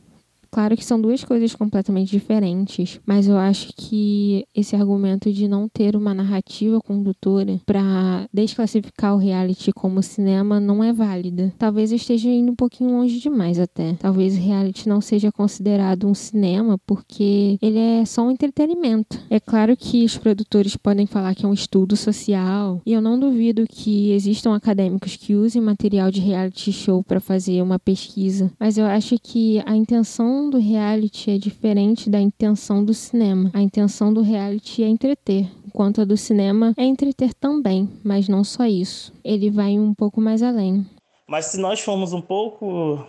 Claro 0.55 0.77
que 0.77 0.85
são 0.85 1.01
duas 1.01 1.25
coisas 1.25 1.53
completamente 1.53 2.13
diferentes, 2.13 3.01
mas 3.05 3.27
eu 3.27 3.37
acho 3.37 3.73
que 3.77 4.47
esse 4.55 4.77
argumento 4.77 5.33
de 5.33 5.49
não 5.49 5.69
ter 5.69 5.97
uma 5.97 6.15
narrativa 6.15 6.81
condutora 6.81 7.61
para 7.67 8.29
desclassificar 8.33 9.17
o 9.17 9.19
reality 9.19 9.73
como 9.73 10.01
cinema 10.01 10.61
não 10.61 10.85
é 10.85 10.93
válida. 10.93 11.53
Talvez 11.59 11.91
eu 11.91 11.97
esteja 11.97 12.29
indo 12.29 12.53
um 12.53 12.55
pouquinho 12.55 12.93
longe 12.93 13.19
demais 13.19 13.59
até. 13.59 13.95
Talvez 13.95 14.37
o 14.37 14.41
reality 14.41 14.89
não 14.89 15.01
seja 15.01 15.33
considerado 15.33 16.07
um 16.07 16.15
cinema 16.15 16.79
porque 16.87 17.59
ele 17.61 17.81
é 17.81 18.05
só 18.05 18.23
um 18.23 18.31
entretenimento. 18.31 19.19
É 19.29 19.41
claro 19.41 19.77
que 19.77 20.05
os 20.05 20.17
produtores 20.17 20.77
podem 20.77 21.05
falar 21.05 21.35
que 21.35 21.45
é 21.45 21.49
um 21.49 21.53
estudo 21.53 21.97
social, 21.97 22.81
e 22.87 22.93
eu 22.93 23.01
não 23.01 23.19
duvido 23.19 23.65
que 23.69 24.13
existam 24.13 24.55
acadêmicos 24.55 25.17
que 25.17 25.35
usem 25.35 25.61
material 25.61 26.13
de 26.13 26.21
reality 26.21 26.71
show 26.71 27.03
para 27.03 27.19
fazer 27.19 27.61
uma 27.61 27.81
pesquisa, 27.81 28.53
mas 28.57 28.79
eu 28.79 28.87
acho 28.87 29.17
que 29.21 29.61
a 29.67 29.75
intenção 29.75 30.44
do 30.49 30.59
reality 30.59 31.31
é 31.31 31.39
diferente 31.39 32.09
da 32.09 32.21
intenção 32.21 32.85
do 32.85 32.95
cinema. 32.95 33.51
A 33.53 33.61
intenção 33.61 34.13
do 34.13 34.23
reality 34.23 34.83
é 34.83 34.89
entreter, 34.89 35.51
enquanto 35.67 36.01
a 36.01 36.05
do 36.05 36.17
cinema 36.17 36.75
é 36.77 36.85
entreter 36.85 37.35
também, 37.35 37.89
mas 38.03 38.29
não 38.29 38.45
só 38.45 38.65
isso. 38.65 39.13
Ele 39.25 39.51
vai 39.51 39.79
um 39.79 39.95
pouco 39.95 40.21
mais 40.21 40.43
além. 40.43 40.87
Mas 41.27 41.47
se 41.47 41.59
nós 41.59 41.81
formos 41.81 42.13
um 42.13 42.21
pouco 42.21 43.07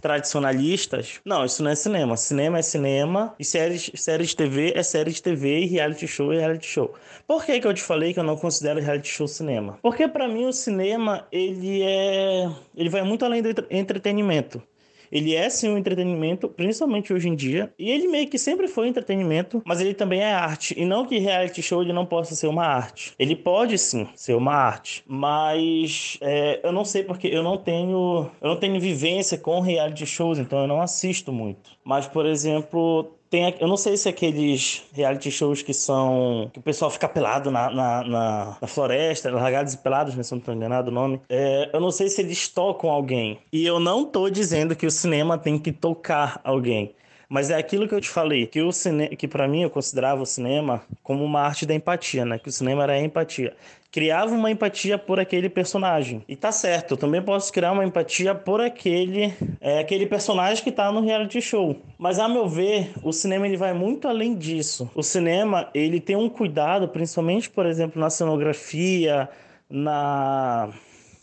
tradicionalistas, 0.00 1.20
não, 1.24 1.44
isso 1.44 1.62
não 1.62 1.70
é 1.70 1.74
cinema. 1.74 2.16
Cinema 2.16 2.58
é 2.58 2.62
cinema 2.62 3.34
e 3.38 3.44
séries, 3.44 3.90
série 3.94 4.24
de 4.24 4.34
TV 4.34 4.72
é 4.74 4.82
série 4.82 5.12
de 5.12 5.22
TV 5.22 5.60
e 5.60 5.66
reality 5.66 6.08
show 6.08 6.32
é 6.32 6.38
reality 6.38 6.66
show. 6.66 6.94
Por 7.26 7.44
que, 7.44 7.60
que 7.60 7.66
eu 7.66 7.74
te 7.74 7.82
falei 7.82 8.14
que 8.14 8.18
eu 8.18 8.24
não 8.24 8.36
considero 8.36 8.80
reality 8.80 9.08
show 9.08 9.28
cinema? 9.28 9.78
Porque 9.82 10.08
para 10.08 10.26
mim 10.26 10.46
o 10.46 10.52
cinema 10.52 11.26
ele 11.30 11.82
é 11.82 12.50
ele 12.74 12.88
vai 12.88 13.02
muito 13.02 13.24
além 13.24 13.42
do 13.42 13.50
entretenimento. 13.70 14.62
Ele 15.10 15.34
é 15.34 15.48
sim 15.48 15.68
um 15.68 15.78
entretenimento, 15.78 16.48
principalmente 16.48 17.12
hoje 17.12 17.28
em 17.28 17.34
dia, 17.34 17.72
e 17.78 17.90
ele 17.90 18.08
meio 18.08 18.28
que 18.28 18.38
sempre 18.38 18.68
foi 18.68 18.88
entretenimento, 18.88 19.62
mas 19.64 19.80
ele 19.80 19.94
também 19.94 20.20
é 20.20 20.32
arte. 20.32 20.74
E 20.78 20.84
não 20.84 21.06
que 21.06 21.18
reality 21.18 21.62
show 21.62 21.82
ele 21.82 21.92
não 21.92 22.06
possa 22.06 22.34
ser 22.34 22.46
uma 22.46 22.64
arte. 22.64 23.12
Ele 23.18 23.34
pode 23.34 23.76
sim 23.78 24.08
ser 24.14 24.34
uma 24.34 24.54
arte, 24.54 25.02
mas 25.06 26.18
é, 26.20 26.60
eu 26.62 26.72
não 26.72 26.84
sei 26.84 27.02
porque 27.02 27.28
eu 27.28 27.42
não 27.42 27.56
tenho 27.56 28.30
eu 28.40 28.48
não 28.48 28.56
tenho 28.56 28.80
vivência 28.80 29.38
com 29.38 29.60
reality 29.60 30.06
shows, 30.06 30.38
então 30.38 30.60
eu 30.60 30.66
não 30.66 30.80
assisto 30.80 31.32
muito. 31.32 31.70
Mas 31.84 32.06
por 32.06 32.26
exemplo, 32.26 33.19
tem, 33.30 33.54
eu 33.60 33.68
não 33.68 33.76
sei 33.76 33.96
se 33.96 34.08
aqueles 34.08 34.82
reality 34.92 35.30
shows 35.30 35.62
que 35.62 35.72
são. 35.72 36.50
que 36.52 36.58
o 36.58 36.62
pessoal 36.62 36.90
fica 36.90 37.08
pelado 37.08 37.48
na, 37.48 37.70
na, 37.70 38.04
na, 38.04 38.56
na 38.60 38.66
floresta, 38.66 39.30
largados 39.30 39.72
e 39.72 39.78
pelados, 39.78 40.16
né, 40.16 40.22
se 40.24 40.32
não 40.32 40.40
estou 40.40 40.52
enganado 40.52 40.90
o 40.90 40.94
nome. 40.94 41.20
É, 41.28 41.70
eu 41.72 41.80
não 41.80 41.92
sei 41.92 42.08
se 42.08 42.20
eles 42.20 42.48
tocam 42.48 42.90
alguém. 42.90 43.38
E 43.52 43.64
eu 43.64 43.78
não 43.78 44.02
estou 44.02 44.28
dizendo 44.28 44.74
que 44.74 44.84
o 44.84 44.90
cinema 44.90 45.38
tem 45.38 45.58
que 45.58 45.70
tocar 45.70 46.40
alguém. 46.42 46.92
Mas 47.28 47.48
é 47.48 47.54
aquilo 47.54 47.86
que 47.86 47.94
eu 47.94 48.00
te 48.00 48.08
falei, 48.08 48.48
que 48.48 48.60
o 48.60 48.72
cine... 48.72 49.16
que 49.16 49.28
para 49.28 49.46
mim 49.46 49.62
eu 49.62 49.70
considerava 49.70 50.20
o 50.20 50.26
cinema 50.26 50.82
como 51.00 51.24
uma 51.24 51.42
arte 51.42 51.64
da 51.64 51.72
empatia, 51.72 52.24
né? 52.24 52.40
Que 52.40 52.48
o 52.48 52.52
cinema 52.52 52.82
era 52.82 53.00
empatia. 53.00 53.54
Criava 53.90 54.32
uma 54.34 54.50
empatia 54.50 54.96
por 54.96 55.18
aquele 55.18 55.48
personagem. 55.48 56.22
E 56.28 56.36
tá 56.36 56.52
certo, 56.52 56.92
eu 56.92 56.96
também 56.96 57.20
posso 57.20 57.52
criar 57.52 57.72
uma 57.72 57.84
empatia 57.84 58.34
por 58.34 58.60
aquele 58.60 59.34
é, 59.60 59.80
aquele 59.80 60.06
personagem 60.06 60.62
que 60.62 60.70
tá 60.70 60.92
no 60.92 61.00
reality 61.00 61.40
show. 61.42 61.76
Mas 61.98 62.18
a 62.18 62.28
meu 62.28 62.48
ver, 62.48 62.92
o 63.02 63.12
cinema 63.12 63.46
ele 63.46 63.56
vai 63.56 63.72
muito 63.72 64.06
além 64.06 64.36
disso. 64.36 64.88
O 64.94 65.02
cinema, 65.02 65.68
ele 65.74 66.00
tem 66.00 66.14
um 66.14 66.28
cuidado, 66.28 66.86
principalmente, 66.88 67.50
por 67.50 67.66
exemplo, 67.66 68.00
na 68.00 68.10
cenografia, 68.10 69.28
na 69.68 70.70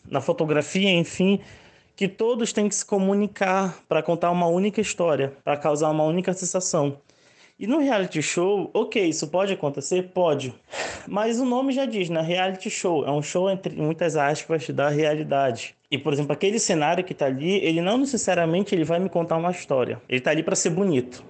na 0.10 0.22
fotografia, 0.22 0.90
enfim, 0.90 1.40
que 1.96 2.08
todos 2.08 2.54
têm 2.54 2.70
que 2.70 2.76
se 2.76 2.86
comunicar 2.86 3.80
para 3.90 4.02
contar 4.02 4.32
uma 4.32 4.48
única 4.48 4.80
história, 4.80 5.34
para 5.44 5.58
causar 5.58 5.90
uma 5.90 6.04
única 6.04 6.34
sensação. 6.34 6.98
E 7.60 7.66
no 7.66 7.80
reality 7.80 8.22
show, 8.22 8.70
ok, 8.72 9.04
isso 9.04 9.28
pode 9.30 9.52
acontecer? 9.52 10.12
Pode. 10.14 10.54
Mas 11.08 11.40
o 11.40 11.46
nome 11.46 11.74
já 11.74 11.86
diz, 11.86 12.08
né? 12.08 12.22
Reality 12.22 12.70
show. 12.70 13.04
É 13.04 13.10
um 13.10 13.24
show, 13.24 13.50
entre 13.50 13.76
muitas 13.76 14.16
aspas, 14.16 14.70
da 14.70 14.90
realidade. 14.90 15.76
E, 15.90 15.98
por 15.98 16.14
exemplo, 16.14 16.34
aquele 16.34 16.60
cenário 16.60 17.04
que 17.04 17.14
está 17.14 17.26
ali, 17.26 17.56
ele 17.66 17.82
não 17.82 17.98
necessariamente 17.98 18.76
ele 18.76 18.84
vai 18.84 19.00
me 19.00 19.10
contar 19.10 19.38
uma 19.38 19.50
história. 19.50 20.00
Ele 20.08 20.20
está 20.20 20.30
ali 20.30 20.44
para 20.44 20.56
ser 20.56 20.70
bonito. 20.70 21.26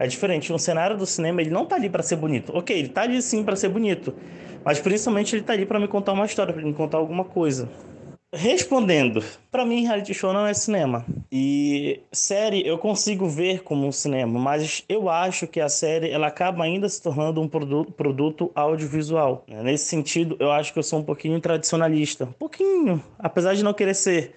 É 0.00 0.06
diferente. 0.08 0.52
Um 0.52 0.58
cenário 0.58 0.96
do 0.96 1.06
cinema, 1.06 1.40
ele 1.40 1.50
não 1.50 1.62
está 1.62 1.76
ali 1.76 1.88
para 1.88 2.02
ser 2.02 2.16
bonito. 2.16 2.50
Ok, 2.56 2.76
ele 2.76 2.88
está 2.88 3.02
ali 3.02 3.22
sim 3.22 3.44
para 3.44 3.54
ser 3.54 3.68
bonito. 3.68 4.12
Mas 4.64 4.80
principalmente 4.80 5.32
ele 5.36 5.42
está 5.42 5.52
ali 5.52 5.64
para 5.64 5.78
me 5.78 5.86
contar 5.86 6.12
uma 6.12 6.24
história, 6.24 6.52
para 6.52 6.64
me 6.64 6.74
contar 6.74 6.98
alguma 6.98 7.24
coisa. 7.24 7.68
Respondendo, 8.34 9.22
para 9.50 9.62
mim 9.62 9.82
reality 9.82 10.14
show 10.14 10.32
não 10.32 10.46
é 10.46 10.54
cinema. 10.54 11.04
E 11.30 12.00
série 12.10 12.66
eu 12.66 12.78
consigo 12.78 13.28
ver 13.28 13.62
como 13.62 13.86
um 13.86 13.92
cinema, 13.92 14.40
mas 14.40 14.82
eu 14.88 15.10
acho 15.10 15.46
que 15.46 15.60
a 15.60 15.68
série 15.68 16.10
ela 16.10 16.28
acaba 16.28 16.64
ainda 16.64 16.88
se 16.88 17.02
tornando 17.02 17.42
um 17.42 17.48
produto, 17.48 17.92
produto 17.92 18.50
audiovisual. 18.54 19.44
Nesse 19.46 19.84
sentido, 19.84 20.34
eu 20.40 20.50
acho 20.50 20.72
que 20.72 20.78
eu 20.78 20.82
sou 20.82 21.00
um 21.00 21.04
pouquinho 21.04 21.38
tradicionalista. 21.40 22.24
Um 22.24 22.32
pouquinho, 22.32 23.02
apesar 23.18 23.54
de 23.54 23.62
não 23.62 23.74
querer 23.74 23.94
ser 23.94 24.34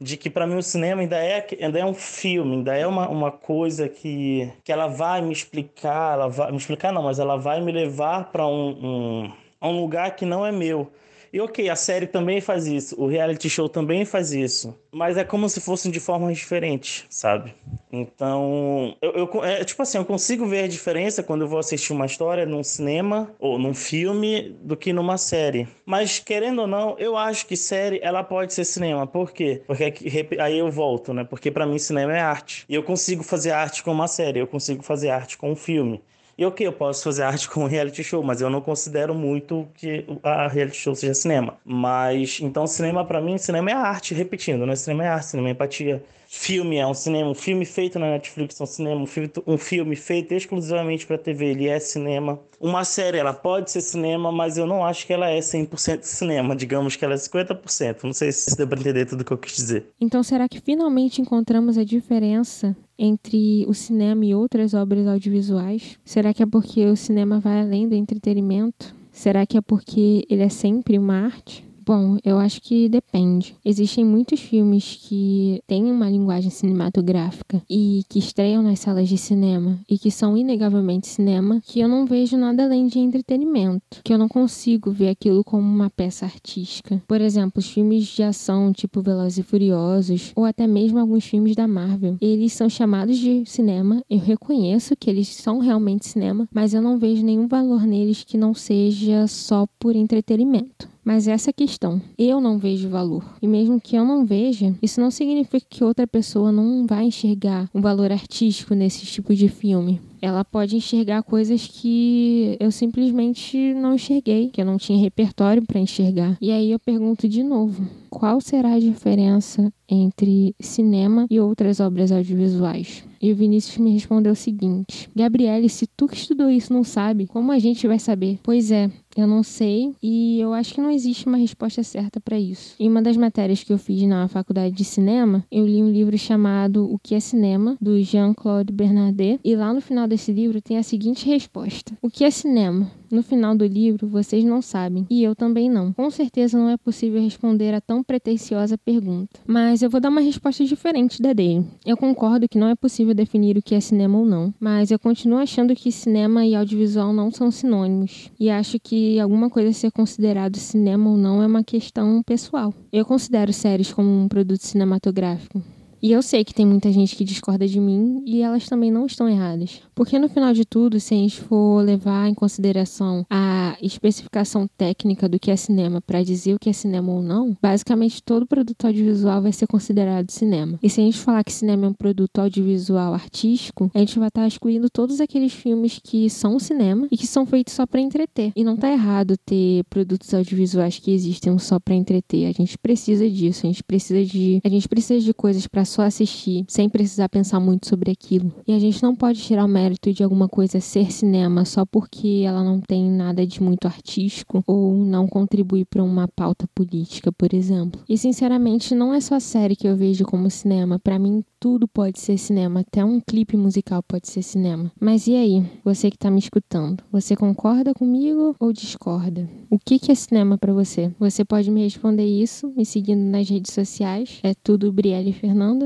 de 0.00 0.16
que 0.16 0.30
para 0.30 0.46
mim 0.46 0.56
o 0.56 0.62
cinema 0.62 1.02
ainda 1.02 1.16
é, 1.16 1.46
ainda 1.60 1.78
é 1.78 1.84
um 1.84 1.94
filme, 1.94 2.56
ainda 2.56 2.74
é 2.74 2.86
uma, 2.86 3.08
uma 3.08 3.30
coisa 3.30 3.88
que, 3.88 4.50
que 4.64 4.72
ela 4.72 4.86
vai 4.86 5.20
me 5.20 5.32
explicar, 5.32 6.14
ela 6.14 6.28
vai 6.28 6.50
me 6.50 6.56
explicar 6.56 6.92
não, 6.92 7.02
mas 7.02 7.18
ela 7.18 7.36
vai 7.36 7.60
me 7.60 7.72
levar 7.72 8.30
para 8.30 8.46
um, 8.46 8.70
um, 8.70 9.32
um 9.62 9.80
lugar 9.80 10.14
que 10.16 10.24
não 10.24 10.44
é 10.44 10.52
meu. 10.52 10.90
E 11.36 11.40
ok, 11.40 11.68
a 11.68 11.76
série 11.76 12.06
também 12.06 12.40
faz 12.40 12.66
isso, 12.66 12.98
o 12.98 13.06
reality 13.06 13.50
show 13.50 13.68
também 13.68 14.06
faz 14.06 14.32
isso, 14.32 14.74
mas 14.90 15.18
é 15.18 15.22
como 15.22 15.46
se 15.50 15.60
fossem 15.60 15.92
de 15.92 16.00
formas 16.00 16.38
diferentes, 16.38 17.04
sabe? 17.10 17.54
Então, 17.92 18.96
eu, 19.02 19.10
eu 19.12 19.44
é, 19.44 19.62
tipo 19.62 19.82
assim, 19.82 19.98
eu 19.98 20.04
consigo 20.06 20.46
ver 20.46 20.64
a 20.64 20.66
diferença 20.66 21.22
quando 21.22 21.42
eu 21.42 21.46
vou 21.48 21.58
assistir 21.58 21.92
uma 21.92 22.06
história 22.06 22.46
num 22.46 22.62
cinema 22.62 23.30
ou 23.38 23.58
num 23.58 23.74
filme 23.74 24.56
do 24.62 24.78
que 24.78 24.94
numa 24.94 25.18
série. 25.18 25.68
Mas 25.84 26.18
querendo 26.18 26.62
ou 26.62 26.66
não, 26.66 26.96
eu 26.98 27.18
acho 27.18 27.46
que 27.46 27.54
série 27.54 28.00
ela 28.02 28.24
pode 28.24 28.54
ser 28.54 28.64
cinema. 28.64 29.06
Por 29.06 29.30
quê? 29.30 29.60
Porque 29.66 29.92
aí 30.38 30.58
eu 30.58 30.70
volto, 30.70 31.12
né? 31.12 31.22
Porque 31.22 31.50
para 31.50 31.66
mim 31.66 31.78
cinema 31.78 32.16
é 32.16 32.20
arte. 32.20 32.64
E 32.66 32.74
eu 32.74 32.82
consigo 32.82 33.22
fazer 33.22 33.50
arte 33.50 33.82
com 33.82 33.92
uma 33.92 34.08
série, 34.08 34.40
eu 34.40 34.46
consigo 34.46 34.82
fazer 34.82 35.10
arte 35.10 35.36
com 35.36 35.52
um 35.52 35.56
filme. 35.56 36.02
E 36.38 36.44
ok, 36.44 36.66
eu 36.66 36.72
posso 36.72 37.02
fazer 37.04 37.22
arte 37.24 37.48
com 37.48 37.64
reality 37.66 38.04
show, 38.04 38.22
mas 38.22 38.40
eu 38.40 38.50
não 38.50 38.60
considero 38.60 39.14
muito 39.14 39.68
que 39.74 40.04
a 40.22 40.48
reality 40.48 40.76
show 40.76 40.94
seja 40.94 41.14
cinema. 41.14 41.58
Mas, 41.64 42.40
então, 42.42 42.66
cinema 42.66 43.04
para 43.04 43.20
mim, 43.20 43.38
cinema 43.38 43.70
é 43.70 43.74
arte, 43.74 44.12
repetindo, 44.14 44.66
né? 44.66 44.76
Cinema 44.76 45.04
é 45.04 45.08
arte, 45.08 45.26
cinema 45.26 45.48
é 45.48 45.52
empatia. 45.52 46.04
Filme 46.28 46.76
é 46.76 46.86
um 46.86 46.92
cinema, 46.92 47.30
um 47.30 47.34
filme 47.34 47.64
feito 47.64 47.98
na 47.98 48.10
Netflix 48.10 48.60
é 48.60 48.64
um 48.64 48.66
cinema, 48.66 49.00
um 49.00 49.06
filme, 49.06 49.30
um 49.46 49.56
filme 49.56 49.96
feito 49.96 50.34
exclusivamente 50.34 51.06
para 51.06 51.16
TV, 51.16 51.46
ele 51.46 51.68
é 51.68 51.78
cinema. 51.78 52.38
Uma 52.60 52.84
série, 52.84 53.18
ela 53.18 53.32
pode 53.32 53.70
ser 53.70 53.80
cinema, 53.80 54.32
mas 54.32 54.56
eu 54.56 54.66
não 54.66 54.84
acho 54.84 55.06
que 55.06 55.12
ela 55.12 55.28
é 55.28 55.38
100% 55.38 56.02
cinema, 56.02 56.56
digamos 56.56 56.96
que 56.96 57.04
ela 57.04 57.14
é 57.14 57.16
50%. 57.16 58.04
Não 58.04 58.12
sei 58.12 58.32
se 58.32 58.56
deu 58.56 58.66
para 58.66 58.80
entender 58.80 59.06
tudo 59.06 59.20
o 59.20 59.24
que 59.24 59.32
eu 59.32 59.38
quis 59.38 59.56
dizer. 59.56 59.86
Então, 60.00 60.22
será 60.22 60.48
que 60.48 60.60
finalmente 60.60 61.20
encontramos 61.20 61.76
a 61.76 61.84
diferença 61.84 62.76
entre 62.98 63.66
o 63.68 63.74
cinema 63.74 64.24
e 64.24 64.34
outras 64.34 64.72
obras 64.74 65.06
audiovisuais? 65.06 65.98
Será 66.04 66.32
que 66.32 66.42
é 66.42 66.46
porque 66.46 66.86
o 66.86 66.96
cinema 66.96 67.38
vai 67.38 67.60
além 67.60 67.88
do 67.88 67.94
entretenimento? 67.94 68.94
Será 69.12 69.46
que 69.46 69.56
é 69.56 69.60
porque 69.60 70.26
ele 70.28 70.42
é 70.42 70.48
sempre 70.48 70.98
uma 70.98 71.24
arte? 71.24 71.65
Bom, 71.86 72.18
eu 72.24 72.36
acho 72.36 72.60
que 72.60 72.88
depende. 72.88 73.54
Existem 73.64 74.04
muitos 74.04 74.40
filmes 74.40 74.98
que 75.00 75.62
têm 75.68 75.84
uma 75.84 76.10
linguagem 76.10 76.50
cinematográfica 76.50 77.62
e 77.70 78.02
que 78.08 78.18
estreiam 78.18 78.60
nas 78.60 78.80
salas 78.80 79.08
de 79.08 79.16
cinema 79.16 79.78
e 79.88 79.96
que 79.96 80.10
são 80.10 80.36
inegavelmente 80.36 81.06
cinema, 81.06 81.60
que 81.64 81.78
eu 81.78 81.86
não 81.86 82.04
vejo 82.04 82.36
nada 82.36 82.64
além 82.64 82.88
de 82.88 82.98
entretenimento, 82.98 84.00
que 84.02 84.12
eu 84.12 84.18
não 84.18 84.26
consigo 84.26 84.90
ver 84.90 85.10
aquilo 85.10 85.44
como 85.44 85.62
uma 85.62 85.88
peça 85.88 86.24
artística. 86.24 87.00
Por 87.06 87.20
exemplo, 87.20 87.60
os 87.60 87.70
filmes 87.70 88.04
de 88.06 88.24
ação 88.24 88.72
tipo 88.72 89.00
Velozes 89.00 89.38
e 89.38 89.42
Furiosos 89.44 90.32
ou 90.34 90.44
até 90.44 90.66
mesmo 90.66 90.98
alguns 90.98 91.24
filmes 91.24 91.54
da 91.54 91.68
Marvel. 91.68 92.16
Eles 92.20 92.52
são 92.52 92.68
chamados 92.68 93.16
de 93.16 93.44
cinema, 93.46 94.02
eu 94.10 94.18
reconheço 94.18 94.96
que 94.96 95.08
eles 95.08 95.28
são 95.28 95.60
realmente 95.60 96.04
cinema, 96.04 96.48
mas 96.52 96.74
eu 96.74 96.82
não 96.82 96.98
vejo 96.98 97.24
nenhum 97.24 97.46
valor 97.46 97.86
neles 97.86 98.24
que 98.24 98.36
não 98.36 98.54
seja 98.54 99.28
só 99.28 99.68
por 99.78 99.94
entretenimento. 99.94 100.95
Mas 101.06 101.28
essa 101.28 101.50
é 101.50 101.52
a 101.52 101.54
questão. 101.54 102.02
Eu 102.18 102.40
não 102.40 102.58
vejo 102.58 102.88
valor. 102.88 103.24
E 103.40 103.46
mesmo 103.46 103.80
que 103.80 103.94
eu 103.94 104.04
não 104.04 104.26
veja, 104.26 104.74
isso 104.82 105.00
não 105.00 105.08
significa 105.08 105.64
que 105.70 105.84
outra 105.84 106.04
pessoa 106.04 106.50
não 106.50 106.84
vai 106.84 107.04
enxergar 107.04 107.70
um 107.72 107.80
valor 107.80 108.10
artístico 108.10 108.74
nesse 108.74 109.06
tipo 109.06 109.32
de 109.32 109.48
filme 109.48 110.00
ela 110.20 110.44
pode 110.44 110.76
enxergar 110.76 111.22
coisas 111.22 111.66
que 111.66 112.56
eu 112.60 112.70
simplesmente 112.70 113.74
não 113.74 113.94
enxerguei, 113.94 114.48
que 114.48 114.60
eu 114.60 114.66
não 114.66 114.76
tinha 114.76 114.98
repertório 114.98 115.62
para 115.62 115.80
enxergar. 115.80 116.36
E 116.40 116.50
aí 116.50 116.70
eu 116.70 116.78
pergunto 116.78 117.28
de 117.28 117.42
novo: 117.42 117.86
qual 118.10 118.40
será 118.40 118.74
a 118.74 118.78
diferença 118.78 119.72
entre 119.88 120.54
cinema 120.58 121.26
e 121.30 121.38
outras 121.38 121.80
obras 121.80 122.10
audiovisuais? 122.10 123.04
E 123.20 123.32
o 123.32 123.36
Vinícius 123.36 123.78
me 123.78 123.92
respondeu 123.92 124.32
o 124.32 124.36
seguinte: 124.36 125.08
Gabriele, 125.14 125.68
se 125.68 125.86
tu 125.86 126.06
que 126.06 126.16
estudou 126.16 126.50
isso 126.50 126.72
não 126.72 126.84
sabe, 126.84 127.26
como 127.26 127.52
a 127.52 127.58
gente 127.58 127.86
vai 127.86 127.98
saber? 127.98 128.38
Pois 128.42 128.70
é, 128.70 128.90
eu 129.16 129.26
não 129.26 129.42
sei 129.42 129.94
e 130.02 130.38
eu 130.40 130.52
acho 130.52 130.74
que 130.74 130.80
não 130.80 130.90
existe 130.90 131.26
uma 131.26 131.38
resposta 131.38 131.82
certa 131.82 132.20
para 132.20 132.38
isso. 132.38 132.74
Em 132.78 132.88
uma 132.88 133.00
das 133.00 133.16
matérias 133.16 133.64
que 133.64 133.72
eu 133.72 133.78
fiz 133.78 134.02
na 134.02 134.28
faculdade 134.28 134.74
de 134.74 134.84
cinema, 134.84 135.44
eu 135.50 135.66
li 135.66 135.82
um 135.82 135.90
livro 135.90 136.16
chamado 136.18 136.90
O 136.92 136.98
que 136.98 137.14
é 137.14 137.20
Cinema, 137.20 137.76
do 137.80 138.00
Jean-Claude 138.02 138.72
Bernardet, 138.72 139.40
e 139.42 139.56
lá 139.56 139.72
no 139.72 139.80
final 139.80 140.05
desse 140.06 140.32
livro 140.32 140.60
tem 140.60 140.78
a 140.78 140.82
seguinte 140.82 141.26
resposta: 141.26 141.96
O 142.02 142.10
que 142.10 142.24
é 142.24 142.30
cinema? 142.30 142.90
No 143.10 143.22
final 143.22 143.56
do 143.56 143.64
livro, 143.64 144.08
vocês 144.08 144.44
não 144.44 144.60
sabem, 144.60 145.06
e 145.08 145.22
eu 145.22 145.34
também 145.36 145.70
não. 145.70 145.92
Com 145.92 146.10
certeza 146.10 146.58
não 146.58 146.68
é 146.68 146.76
possível 146.76 147.22
responder 147.22 147.72
a 147.72 147.80
tão 147.80 148.02
pretensiosa 148.02 148.76
pergunta. 148.76 149.38
Mas 149.46 149.80
eu 149.80 149.88
vou 149.88 150.00
dar 150.00 150.08
uma 150.08 150.20
resposta 150.20 150.64
diferente 150.64 151.22
da 151.22 151.32
dele. 151.32 151.64
Eu 151.84 151.96
concordo 151.96 152.48
que 152.48 152.58
não 152.58 152.68
é 152.68 152.74
possível 152.74 153.14
definir 153.14 153.56
o 153.56 153.62
que 153.62 153.74
é 153.74 153.80
cinema 153.80 154.18
ou 154.18 154.26
não, 154.26 154.52
mas 154.58 154.90
eu 154.90 154.98
continuo 154.98 155.38
achando 155.38 155.74
que 155.74 155.92
cinema 155.92 156.44
e 156.44 156.54
audiovisual 156.54 157.12
não 157.12 157.30
são 157.30 157.50
sinônimos. 157.50 158.30
E 158.40 158.50
acho 158.50 158.78
que 158.80 159.20
alguma 159.20 159.48
coisa 159.48 159.72
ser 159.72 159.92
considerado 159.92 160.56
cinema 160.56 161.10
ou 161.10 161.16
não 161.16 161.42
é 161.42 161.46
uma 161.46 161.62
questão 161.62 162.22
pessoal. 162.24 162.74
Eu 162.92 163.04
considero 163.04 163.52
séries 163.52 163.92
como 163.92 164.08
um 164.08 164.28
produto 164.28 164.62
cinematográfico. 164.62 165.62
E 166.02 166.12
eu 166.12 166.22
sei 166.22 166.44
que 166.44 166.54
tem 166.54 166.66
muita 166.66 166.92
gente 166.92 167.16
que 167.16 167.24
discorda 167.24 167.66
de 167.66 167.80
mim 167.80 168.22
e 168.26 168.42
elas 168.42 168.68
também 168.68 168.90
não 168.90 169.06
estão 169.06 169.28
erradas. 169.28 169.80
Porque 169.94 170.18
no 170.18 170.28
final 170.28 170.52
de 170.52 170.64
tudo, 170.64 171.00
se 171.00 171.14
a 171.14 171.16
gente 171.16 171.40
for 171.40 171.82
levar 171.82 172.28
em 172.28 172.34
consideração 172.34 173.26
a 173.30 173.76
especificação 173.80 174.68
técnica 174.76 175.28
do 175.28 175.38
que 175.38 175.50
é 175.50 175.56
cinema 175.56 176.00
para 176.00 176.22
dizer 176.22 176.54
o 176.54 176.58
que 176.58 176.68
é 176.68 176.72
cinema 176.72 177.12
ou 177.12 177.22
não, 177.22 177.56
basicamente 177.62 178.22
todo 178.22 178.46
produto 178.46 178.86
audiovisual 178.86 179.42
vai 179.42 179.52
ser 179.52 179.66
considerado 179.66 180.30
cinema. 180.30 180.78
E 180.82 180.90
se 180.90 181.00
a 181.00 181.04
gente 181.04 181.18
falar 181.18 181.42
que 181.42 181.52
cinema 181.52 181.86
é 181.86 181.88
um 181.88 181.94
produto 181.94 182.38
audiovisual 182.38 183.14
artístico, 183.14 183.90
a 183.94 183.98
gente 183.98 184.18
vai 184.18 184.28
estar 184.28 184.46
excluindo 184.46 184.90
todos 184.90 185.20
aqueles 185.20 185.52
filmes 185.52 185.98
que 186.02 186.28
são 186.28 186.58
cinema 186.58 187.08
e 187.10 187.16
que 187.16 187.26
são 187.26 187.46
feitos 187.46 187.74
só 187.74 187.86
para 187.86 188.00
entreter. 188.00 188.52
E 188.54 188.62
não 188.62 188.76
tá 188.76 188.90
errado 188.92 189.36
ter 189.44 189.84
produtos 189.88 190.32
audiovisuais 190.34 190.98
que 190.98 191.10
existem 191.10 191.56
só 191.58 191.78
para 191.78 191.94
entreter. 191.94 192.46
A 192.46 192.52
gente 192.52 192.76
precisa 192.76 193.28
disso, 193.28 193.66
a 193.66 193.68
gente 193.68 193.82
precisa 193.82 194.24
de 194.24 194.60
a 194.62 194.68
gente 194.68 194.88
precisa 194.88 195.24
de 195.24 195.32
coisas 195.32 195.66
para 195.66 195.85
só 195.86 196.02
assistir, 196.02 196.64
sem 196.68 196.88
precisar 196.88 197.28
pensar 197.28 197.60
muito 197.60 197.88
sobre 197.88 198.10
aquilo. 198.10 198.52
E 198.66 198.72
a 198.72 198.78
gente 198.78 199.02
não 199.02 199.14
pode 199.14 199.40
tirar 199.40 199.64
o 199.64 199.68
mérito 199.68 200.12
de 200.12 200.22
alguma 200.22 200.48
coisa 200.48 200.80
ser 200.80 201.10
cinema 201.10 201.64
só 201.64 201.84
porque 201.86 202.42
ela 202.44 202.62
não 202.62 202.80
tem 202.80 203.10
nada 203.10 203.46
de 203.46 203.62
muito 203.62 203.86
artístico 203.86 204.62
ou 204.66 204.94
não 204.94 205.26
contribui 205.26 205.84
para 205.84 206.02
uma 206.02 206.28
pauta 206.28 206.68
política, 206.74 207.32
por 207.32 207.54
exemplo. 207.54 208.00
E 208.08 208.18
sinceramente, 208.18 208.94
não 208.94 209.14
é 209.14 209.20
só 209.20 209.36
a 209.36 209.40
série 209.40 209.76
que 209.76 209.88
eu 209.88 209.96
vejo 209.96 210.24
como 210.24 210.50
cinema. 210.50 210.98
Para 210.98 211.18
mim, 211.18 211.42
tudo 211.58 211.88
pode 211.88 212.20
ser 212.20 212.38
cinema, 212.38 212.80
até 212.80 213.04
um 213.04 213.20
clipe 213.20 213.56
musical 213.56 214.02
pode 214.02 214.28
ser 214.28 214.42
cinema. 214.42 214.92
Mas 215.00 215.26
e 215.26 215.34
aí, 215.34 215.64
você 215.84 216.10
que 216.10 216.18
tá 216.18 216.30
me 216.30 216.38
escutando? 216.38 217.02
Você 217.10 217.34
concorda 217.34 217.94
comigo 217.94 218.54
ou 218.60 218.72
discorda? 218.72 219.48
O 219.70 219.78
que, 219.78 219.98
que 219.98 220.12
é 220.12 220.14
cinema 220.14 220.58
para 220.58 220.72
você? 220.72 221.12
Você 221.18 221.44
pode 221.44 221.70
me 221.70 221.82
responder 221.82 222.24
isso 222.24 222.72
me 222.76 222.84
seguindo 222.84 223.20
nas 223.20 223.48
redes 223.48 223.72
sociais. 223.72 224.38
É 224.42 224.54
tudo 224.54 224.92
Brielle 224.92 225.32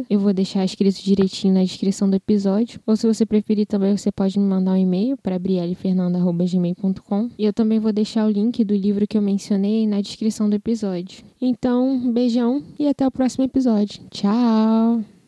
Eu 0.08 0.20
vou 0.20 0.32
deixar 0.32 0.64
escrito 0.64 1.02
direitinho 1.02 1.54
na 1.54 1.62
descrição 1.62 2.08
do 2.08 2.16
episódio. 2.16 2.80
Ou 2.86 2.96
se 2.96 3.06
você 3.06 3.24
preferir 3.26 3.66
também, 3.66 3.96
você 3.96 4.10
pode 4.10 4.38
me 4.38 4.44
mandar 4.44 4.72
um 4.72 4.76
e-mail 4.76 5.16
para 5.16 5.38
briellefernanda.gmail.com. 5.38 7.30
E 7.38 7.44
eu 7.44 7.52
também 7.52 7.78
vou 7.78 7.92
deixar 7.92 8.26
o 8.26 8.30
link 8.30 8.64
do 8.64 8.74
livro 8.74 9.06
que 9.06 9.16
eu 9.16 9.22
mencionei 9.22 9.86
na 9.86 10.00
descrição 10.00 10.48
do 10.48 10.56
episódio. 10.56 11.24
Então, 11.40 12.12
beijão 12.12 12.62
e 12.78 12.86
até 12.86 13.06
o 13.06 13.10
próximo 13.10 13.44
episódio. 13.44 14.02
Tchau! 14.10 15.19